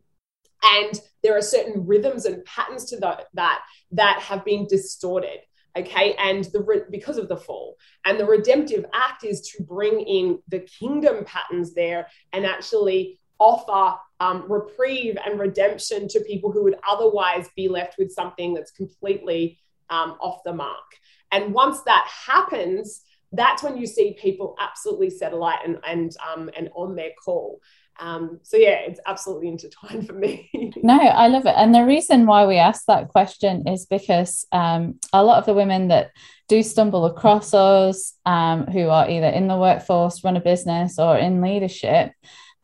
and 0.63 1.01
there 1.23 1.37
are 1.37 1.41
certain 1.41 1.85
rhythms 1.85 2.25
and 2.25 2.43
patterns 2.45 2.85
to 2.85 2.97
the, 2.97 3.25
that 3.33 3.61
that 3.91 4.19
have 4.19 4.43
been 4.43 4.67
distorted 4.67 5.39
okay? 5.77 6.15
And 6.19 6.45
the 6.45 6.61
re- 6.61 6.83
because 6.89 7.17
of 7.17 7.27
the 7.27 7.37
fall. 7.37 7.77
And 8.05 8.19
the 8.19 8.25
redemptive 8.25 8.85
act 8.93 9.23
is 9.23 9.41
to 9.49 9.63
bring 9.63 9.99
in 10.01 10.39
the 10.47 10.59
kingdom 10.59 11.25
patterns 11.25 11.73
there 11.73 12.07
and 12.31 12.45
actually 12.45 13.19
offer 13.39 13.97
um, 14.19 14.45
reprieve 14.49 15.17
and 15.25 15.39
redemption 15.39 16.07
to 16.09 16.19
people 16.21 16.51
who 16.51 16.63
would 16.63 16.77
otherwise 16.87 17.49
be 17.55 17.67
left 17.67 17.95
with 17.97 18.11
something 18.11 18.53
that's 18.53 18.71
completely 18.71 19.59
um, 19.89 20.11
off 20.21 20.43
the 20.45 20.53
mark. 20.53 20.77
And 21.31 21.53
once 21.53 21.81
that 21.81 22.07
happens 22.07 23.01
that's 23.33 23.63
when 23.63 23.77
you 23.77 23.85
see 23.85 24.17
people 24.19 24.55
absolutely 24.59 25.11
alight 25.21 25.59
and 25.65 25.77
and 25.85 26.15
um, 26.25 26.49
and 26.55 26.69
on 26.75 26.95
their 26.95 27.11
call 27.23 27.59
um, 27.99 28.39
so 28.43 28.57
yeah, 28.57 28.79
it's 28.87 28.99
absolutely 29.05 29.49
intertwined 29.49 30.07
for 30.07 30.13
me. 30.13 30.49
no, 30.81 30.99
I 30.99 31.27
love 31.27 31.45
it. 31.45 31.53
And 31.55 31.73
the 31.73 31.85
reason 31.85 32.25
why 32.25 32.45
we 32.45 32.57
asked 32.57 32.87
that 32.87 33.09
question 33.09 33.67
is 33.67 33.85
because 33.85 34.45
um, 34.51 34.99
a 35.11 35.23
lot 35.23 35.37
of 35.37 35.45
the 35.45 35.53
women 35.53 35.89
that 35.89 36.11
do 36.49 36.63
stumble 36.63 37.05
across 37.05 37.53
us, 37.53 38.13
um, 38.25 38.65
who 38.67 38.89
are 38.89 39.09
either 39.09 39.27
in 39.27 39.47
the 39.47 39.57
workforce, 39.57 40.23
run 40.23 40.37
a 40.37 40.41
business, 40.41 40.99
or 40.99 41.17
in 41.17 41.41
leadership, 41.41 42.11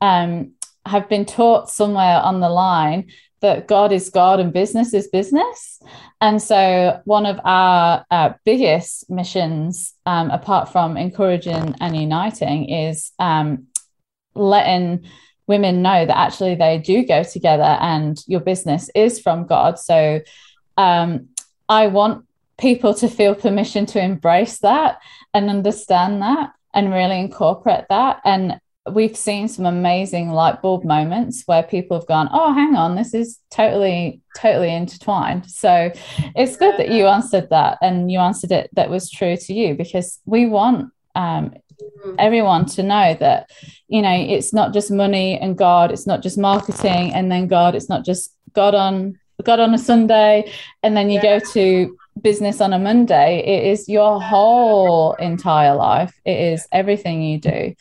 um, 0.02 0.54
have 0.86 1.08
been 1.10 1.26
taught 1.26 1.70
somewhere 1.70 2.20
on 2.22 2.40
the 2.40 2.50
line 2.50 3.12
that 3.42 3.68
God 3.68 3.92
is 3.92 4.10
God 4.10 4.40
and 4.40 4.52
business 4.52 4.94
is 4.94 5.08
business. 5.08 5.82
And 6.22 6.42
so, 6.42 7.02
one 7.06 7.26
of 7.26 7.40
our 7.44 8.06
uh, 8.12 8.34
biggest 8.46 9.10
missions, 9.10 9.94
um, 10.06 10.30
apart 10.32 10.72
from 10.72 10.98
encouraging 10.98 11.76
and 11.80 11.96
uniting, 11.96 12.70
is 12.70 13.12
um, 13.20 13.68
letting 14.36 15.06
women 15.50 15.82
know 15.82 16.06
that 16.06 16.18
actually 16.18 16.56
they 16.56 16.78
do 16.78 17.04
go 17.04 17.24
together 17.24 17.78
and 17.82 18.24
your 18.28 18.40
business 18.40 18.90
is 18.94 19.20
from 19.20 19.48
God. 19.48 19.80
So 19.80 20.22
um, 20.78 21.30
I 21.68 21.88
want 21.88 22.26
people 22.60 22.94
to 22.94 23.08
feel 23.08 23.34
permission 23.34 23.88
to 23.88 24.00
embrace 24.00 24.60
that 24.60 25.00
and 25.34 25.50
understand 25.50 26.22
that 26.22 26.52
and 26.74 26.94
really 26.94 27.20
incorporate 27.20 27.86
that. 27.90 28.22
And 28.24 28.60
we've 28.92 29.16
seen 29.16 29.48
some 29.48 29.66
amazing 29.66 30.30
light 30.30 30.62
bulb 30.62 30.84
moments 30.84 31.44
where 31.46 31.64
people 31.64 31.98
have 31.98 32.08
gone, 32.08 32.30
oh, 32.32 32.54
hang 32.54 32.76
on, 32.76 32.96
this 32.96 33.14
is 33.14 33.40
totally, 33.52 34.22
totally 34.38 34.74
intertwined. 34.74 35.50
So 35.50 35.92
it's 36.36 36.58
good 36.58 36.78
that 36.78 36.90
you 36.90 37.08
answered 37.08 37.50
that 37.50 37.78
and 37.82 38.12
you 38.12 38.20
answered 38.20 38.52
it 38.52 38.70
that 38.74 38.90
was 38.90 39.10
true 39.10 39.38
to 39.38 39.54
you 39.54 39.76
because 39.76 40.20
we 40.26 40.46
want 40.46 40.92
um, 41.16 41.54
mm-hmm. 41.82 42.16
everyone 42.18 42.66
to 42.66 42.84
know 42.84 43.16
that 43.20 43.50
you 43.88 44.02
know 44.02 44.14
it's 44.14 44.54
not 44.54 44.74
just 44.74 44.92
money 44.92 45.38
and 45.40 45.58
god 45.58 45.92
it's 45.92 46.08
not 46.08 46.22
just 46.22 46.38
marketing 46.38 47.14
and 47.14 47.32
then 47.32 47.48
god 47.48 47.76
it's 47.76 47.90
not 47.90 48.06
just 48.06 48.36
god 48.54 48.76
on 48.76 49.18
god 49.44 49.60
on 49.60 49.74
a 49.74 49.78
sunday 49.78 50.52
and 50.84 50.96
then 50.96 51.10
you 51.10 51.20
yeah. 51.22 51.40
go 51.40 51.46
to 51.52 51.98
business 52.22 52.62
on 52.62 52.74
a 52.74 52.80
monday 52.80 53.40
it 53.40 53.72
is 53.72 53.90
your 53.90 54.22
whole 54.22 55.14
entire 55.14 55.76
life 55.76 56.14
it 56.26 56.40
is 56.54 56.68
everything 56.72 57.22
you 57.22 57.40
do 57.40 57.74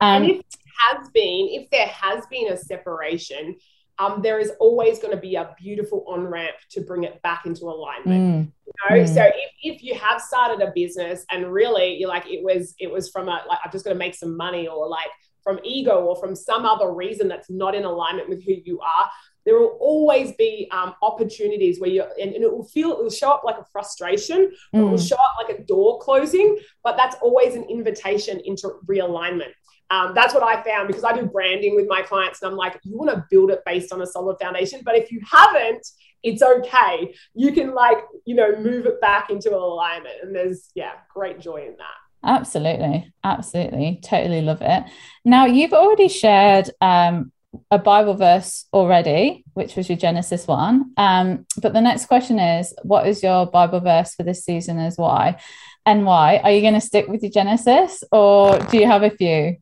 um, 0.00 0.22
and 0.22 0.30
if 0.30 0.42
has 0.90 1.08
been 1.14 1.48
if 1.50 1.70
there 1.70 1.86
has 1.86 2.26
been 2.26 2.52
a 2.52 2.56
separation 2.56 3.56
um, 3.98 4.20
there 4.22 4.38
is 4.38 4.52
always 4.60 4.98
going 4.98 5.14
to 5.14 5.20
be 5.20 5.36
a 5.36 5.54
beautiful 5.58 6.04
on 6.06 6.26
ramp 6.26 6.56
to 6.72 6.82
bring 6.82 7.04
it 7.04 7.22
back 7.22 7.46
into 7.46 7.64
alignment. 7.64 8.06
Mm. 8.06 8.52
You 8.66 8.72
know? 8.90 9.04
Mm. 9.04 9.14
So 9.14 9.22
if, 9.22 9.50
if 9.62 9.82
you 9.82 9.94
have 9.94 10.20
started 10.20 10.62
a 10.62 10.70
business 10.74 11.24
and 11.30 11.50
really 11.50 11.96
you're 11.96 12.08
like 12.08 12.26
it 12.26 12.44
was 12.44 12.74
it 12.78 12.90
was 12.90 13.08
from 13.08 13.28
a 13.28 13.42
like 13.48 13.58
I'm 13.64 13.70
just 13.72 13.84
going 13.84 13.94
to 13.94 13.98
make 13.98 14.14
some 14.14 14.36
money 14.36 14.68
or 14.68 14.86
like 14.86 15.08
from 15.42 15.60
ego 15.62 16.04
or 16.04 16.16
from 16.16 16.34
some 16.34 16.66
other 16.66 16.92
reason 16.92 17.28
that's 17.28 17.48
not 17.48 17.74
in 17.74 17.84
alignment 17.84 18.28
with 18.28 18.44
who 18.44 18.52
you 18.64 18.80
are, 18.80 19.10
there 19.44 19.56
will 19.56 19.78
always 19.80 20.32
be 20.32 20.68
um, 20.72 20.92
opportunities 21.02 21.80
where 21.80 21.88
you 21.88 22.02
and, 22.20 22.34
and, 22.34 22.42
it 22.42 22.52
will 22.52 22.64
feel 22.64 22.98
it 22.98 23.02
will 23.02 23.08
show 23.08 23.30
up 23.30 23.44
like 23.44 23.56
a 23.56 23.64
frustration, 23.70 24.50
mm. 24.74 24.80
it 24.80 24.82
will 24.82 24.98
mm. 24.98 25.08
show 25.08 25.14
up 25.14 25.36
like 25.40 25.56
a 25.56 25.62
door 25.62 26.00
closing, 26.00 26.58
but 26.82 26.96
that's 26.96 27.14
always 27.22 27.54
an 27.54 27.62
invitation 27.70 28.40
into 28.44 28.72
realignment. 28.86 29.52
Um, 29.90 30.14
that's 30.14 30.34
what 30.34 30.42
I 30.42 30.62
found 30.62 30.88
because 30.88 31.04
I 31.04 31.12
do 31.12 31.26
branding 31.26 31.76
with 31.76 31.86
my 31.88 32.02
clients, 32.02 32.42
and 32.42 32.50
I'm 32.50 32.56
like, 32.56 32.78
you 32.82 32.96
want 32.96 33.10
to 33.10 33.24
build 33.30 33.50
it 33.50 33.60
based 33.64 33.92
on 33.92 34.02
a 34.02 34.06
solid 34.06 34.38
foundation. 34.40 34.80
But 34.84 34.96
if 34.96 35.12
you 35.12 35.20
haven't, 35.30 35.86
it's 36.22 36.42
okay. 36.42 37.14
You 37.34 37.52
can 37.52 37.74
like, 37.74 37.98
you 38.24 38.34
know, 38.34 38.56
move 38.56 38.86
it 38.86 39.00
back 39.00 39.30
into 39.30 39.54
alignment. 39.54 40.16
And 40.22 40.34
there's, 40.34 40.70
yeah, 40.74 40.92
great 41.14 41.40
joy 41.40 41.66
in 41.68 41.76
that. 41.76 41.96
Absolutely. 42.24 43.12
Absolutely. 43.22 44.00
Totally 44.02 44.42
love 44.42 44.58
it. 44.60 44.84
Now, 45.24 45.46
you've 45.46 45.72
already 45.72 46.08
shared 46.08 46.70
um, 46.80 47.30
a 47.70 47.78
Bible 47.78 48.14
verse 48.14 48.66
already, 48.72 49.44
which 49.54 49.76
was 49.76 49.88
your 49.88 49.98
Genesis 49.98 50.46
one. 50.46 50.92
Um, 50.96 51.46
but 51.62 51.72
the 51.72 51.80
next 51.80 52.06
question 52.06 52.38
is 52.40 52.74
what 52.82 53.06
is 53.06 53.22
your 53.22 53.46
Bible 53.46 53.80
verse 53.80 54.14
for 54.14 54.24
this 54.24 54.44
season 54.44 54.78
Is 54.78 54.98
why? 54.98 55.40
And 55.84 56.04
why? 56.04 56.38
Are 56.38 56.50
you 56.50 56.62
going 56.62 56.74
to 56.74 56.80
stick 56.80 57.06
with 57.06 57.22
your 57.22 57.30
Genesis 57.30 58.02
or 58.10 58.58
do 58.58 58.78
you 58.78 58.86
have 58.86 59.04
a 59.04 59.10
few? 59.10 59.56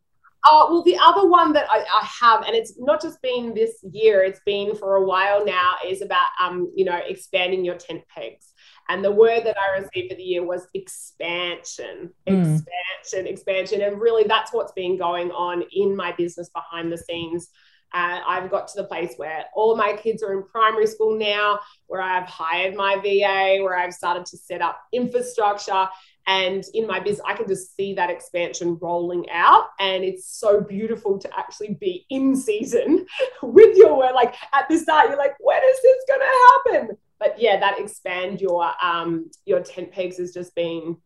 Uh, 0.46 0.66
well, 0.68 0.82
the 0.82 0.98
other 0.98 1.26
one 1.26 1.52
that 1.54 1.66
I, 1.70 1.78
I, 1.78 2.06
have, 2.20 2.42
and 2.42 2.54
it's 2.54 2.74
not 2.78 3.00
just 3.00 3.20
been 3.22 3.54
this 3.54 3.82
year, 3.90 4.22
it's 4.22 4.40
been 4.44 4.76
for 4.76 4.96
a 4.96 5.04
while 5.04 5.44
now, 5.44 5.76
is 5.86 6.02
about, 6.02 6.26
um, 6.38 6.70
you 6.76 6.84
know, 6.84 7.00
expanding 7.06 7.64
your 7.64 7.76
tent 7.76 8.02
pegs. 8.14 8.52
And 8.90 9.02
the 9.02 9.10
word 9.10 9.44
that 9.44 9.56
I 9.58 9.78
received 9.78 10.10
for 10.10 10.16
the 10.16 10.22
year 10.22 10.44
was 10.44 10.66
expansion, 10.74 12.12
Mm. 12.28 12.60
expansion, 12.60 13.26
expansion. 13.26 13.80
And 13.80 13.98
really, 13.98 14.24
that's 14.24 14.52
what's 14.52 14.72
been 14.72 14.98
going 14.98 15.30
on 15.30 15.64
in 15.72 15.96
my 15.96 16.12
business 16.12 16.50
behind 16.50 16.92
the 16.92 16.98
scenes. 16.98 17.48
Uh, 17.94 18.20
I've 18.26 18.50
got 18.50 18.66
to 18.68 18.82
the 18.82 18.88
place 18.88 19.14
where 19.16 19.44
all 19.54 19.76
my 19.76 19.94
kids 19.94 20.22
are 20.22 20.32
in 20.32 20.42
primary 20.42 20.86
school 20.86 21.16
now, 21.16 21.60
where 21.86 22.02
I've 22.02 22.28
hired 22.28 22.74
my 22.74 22.96
VA, 22.96 23.62
where 23.62 23.78
I've 23.78 23.94
started 23.94 24.26
to 24.26 24.36
set 24.36 24.60
up 24.60 24.80
infrastructure. 24.92 25.88
And 26.26 26.64
in 26.72 26.86
my 26.86 27.00
business, 27.00 27.24
I 27.26 27.34
can 27.34 27.46
just 27.46 27.76
see 27.76 27.94
that 27.94 28.10
expansion 28.10 28.78
rolling 28.80 29.28
out. 29.30 29.66
And 29.78 30.04
it's 30.04 30.26
so 30.26 30.60
beautiful 30.60 31.18
to 31.18 31.38
actually 31.38 31.76
be 31.80 32.06
in 32.10 32.34
season 32.34 33.06
with 33.42 33.76
your 33.76 33.96
work. 33.98 34.14
Like 34.14 34.34
at 34.52 34.68
the 34.68 34.78
start, 34.78 35.08
you're 35.08 35.18
like, 35.18 35.34
when 35.40 35.62
is 35.62 35.82
this 35.82 36.04
going 36.08 36.20
to 36.20 36.72
happen? 36.72 36.96
But 37.20 37.40
yeah, 37.40 37.58
that 37.60 37.78
expand 37.78 38.40
your 38.40 38.70
um 38.82 39.30
your 39.46 39.60
tent 39.60 39.92
pegs 39.92 40.18
has 40.18 40.32
just 40.32 40.54
been 40.54 40.96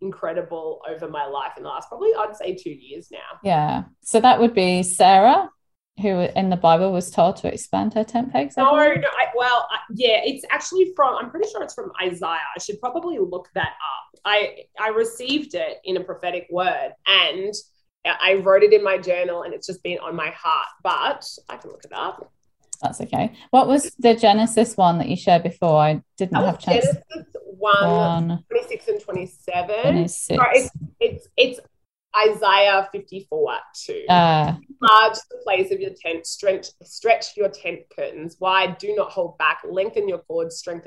incredible 0.00 0.82
over 0.88 1.08
my 1.08 1.24
life 1.24 1.52
in 1.56 1.62
the 1.62 1.68
last 1.68 1.88
probably 1.88 2.10
I'd 2.14 2.36
say 2.36 2.54
two 2.54 2.70
years 2.70 3.08
now. 3.10 3.40
Yeah. 3.42 3.84
So 4.02 4.20
that 4.20 4.38
would 4.40 4.54
be 4.54 4.82
Sarah, 4.82 5.50
who 6.00 6.20
in 6.20 6.50
the 6.50 6.56
Bible 6.56 6.92
was 6.92 7.10
told 7.10 7.36
to 7.36 7.52
expand 7.52 7.94
her 7.94 8.04
tent 8.04 8.32
pegs. 8.32 8.56
I 8.58 8.62
No, 8.62 8.72
believe. 8.76 9.00
no, 9.00 9.08
I, 9.08 9.26
well, 9.34 9.66
I, 9.70 9.78
yeah, 9.94 10.20
it's 10.24 10.44
actually 10.50 10.92
from. 10.94 11.16
I'm 11.16 11.30
pretty 11.30 11.48
sure 11.50 11.62
it's 11.62 11.74
from 11.74 11.90
Isaiah. 12.02 12.38
I 12.54 12.58
should 12.60 12.80
probably 12.80 13.18
look 13.18 13.48
that 13.54 13.68
up. 13.70 14.20
I 14.24 14.64
I 14.78 14.88
received 14.88 15.54
it 15.54 15.78
in 15.84 15.96
a 15.96 16.00
prophetic 16.04 16.46
word, 16.50 16.92
and 17.06 17.54
I 18.04 18.34
wrote 18.34 18.62
it 18.62 18.72
in 18.72 18.84
my 18.84 18.98
journal, 18.98 19.42
and 19.42 19.54
it's 19.54 19.66
just 19.66 19.82
been 19.82 19.98
on 20.00 20.14
my 20.14 20.30
heart. 20.30 20.68
But 20.82 21.26
I 21.48 21.56
can 21.56 21.70
look 21.70 21.84
it 21.84 21.92
up. 21.94 22.30
That's 22.82 23.00
okay. 23.00 23.32
What 23.50 23.66
was 23.66 23.90
the 23.98 24.14
Genesis 24.14 24.76
one 24.76 24.98
that 24.98 25.08
you 25.08 25.16
shared 25.16 25.44
before? 25.44 25.76
I 25.80 26.02
didn't 26.18 26.32
That 26.34 26.44
have 26.44 26.58
chance. 26.58 26.84
Genesis 26.84 27.02
one, 27.58 28.28
One, 28.28 28.44
26 28.50 28.88
and 28.88 29.00
27. 29.00 29.80
26. 29.82 30.36
Sorry, 30.36 30.58
it's, 30.58 30.70
it's 31.00 31.28
it's 31.38 31.60
Isaiah 32.24 32.88
54 32.92 33.52
2. 33.86 34.04
Uh, 34.08 34.54
Enlarge 34.82 35.18
the 35.30 35.38
place 35.44 35.70
of 35.72 35.80
your 35.80 35.92
tent, 36.00 36.26
stretch, 36.26 36.68
stretch 36.82 37.36
your 37.36 37.48
tent 37.48 37.80
curtains. 37.94 38.36
Wide, 38.40 38.78
do 38.78 38.94
not 38.94 39.10
hold 39.10 39.38
back, 39.38 39.62
lengthen 39.68 40.08
your 40.08 40.18
cords, 40.18 40.56
strengthen 40.56 40.84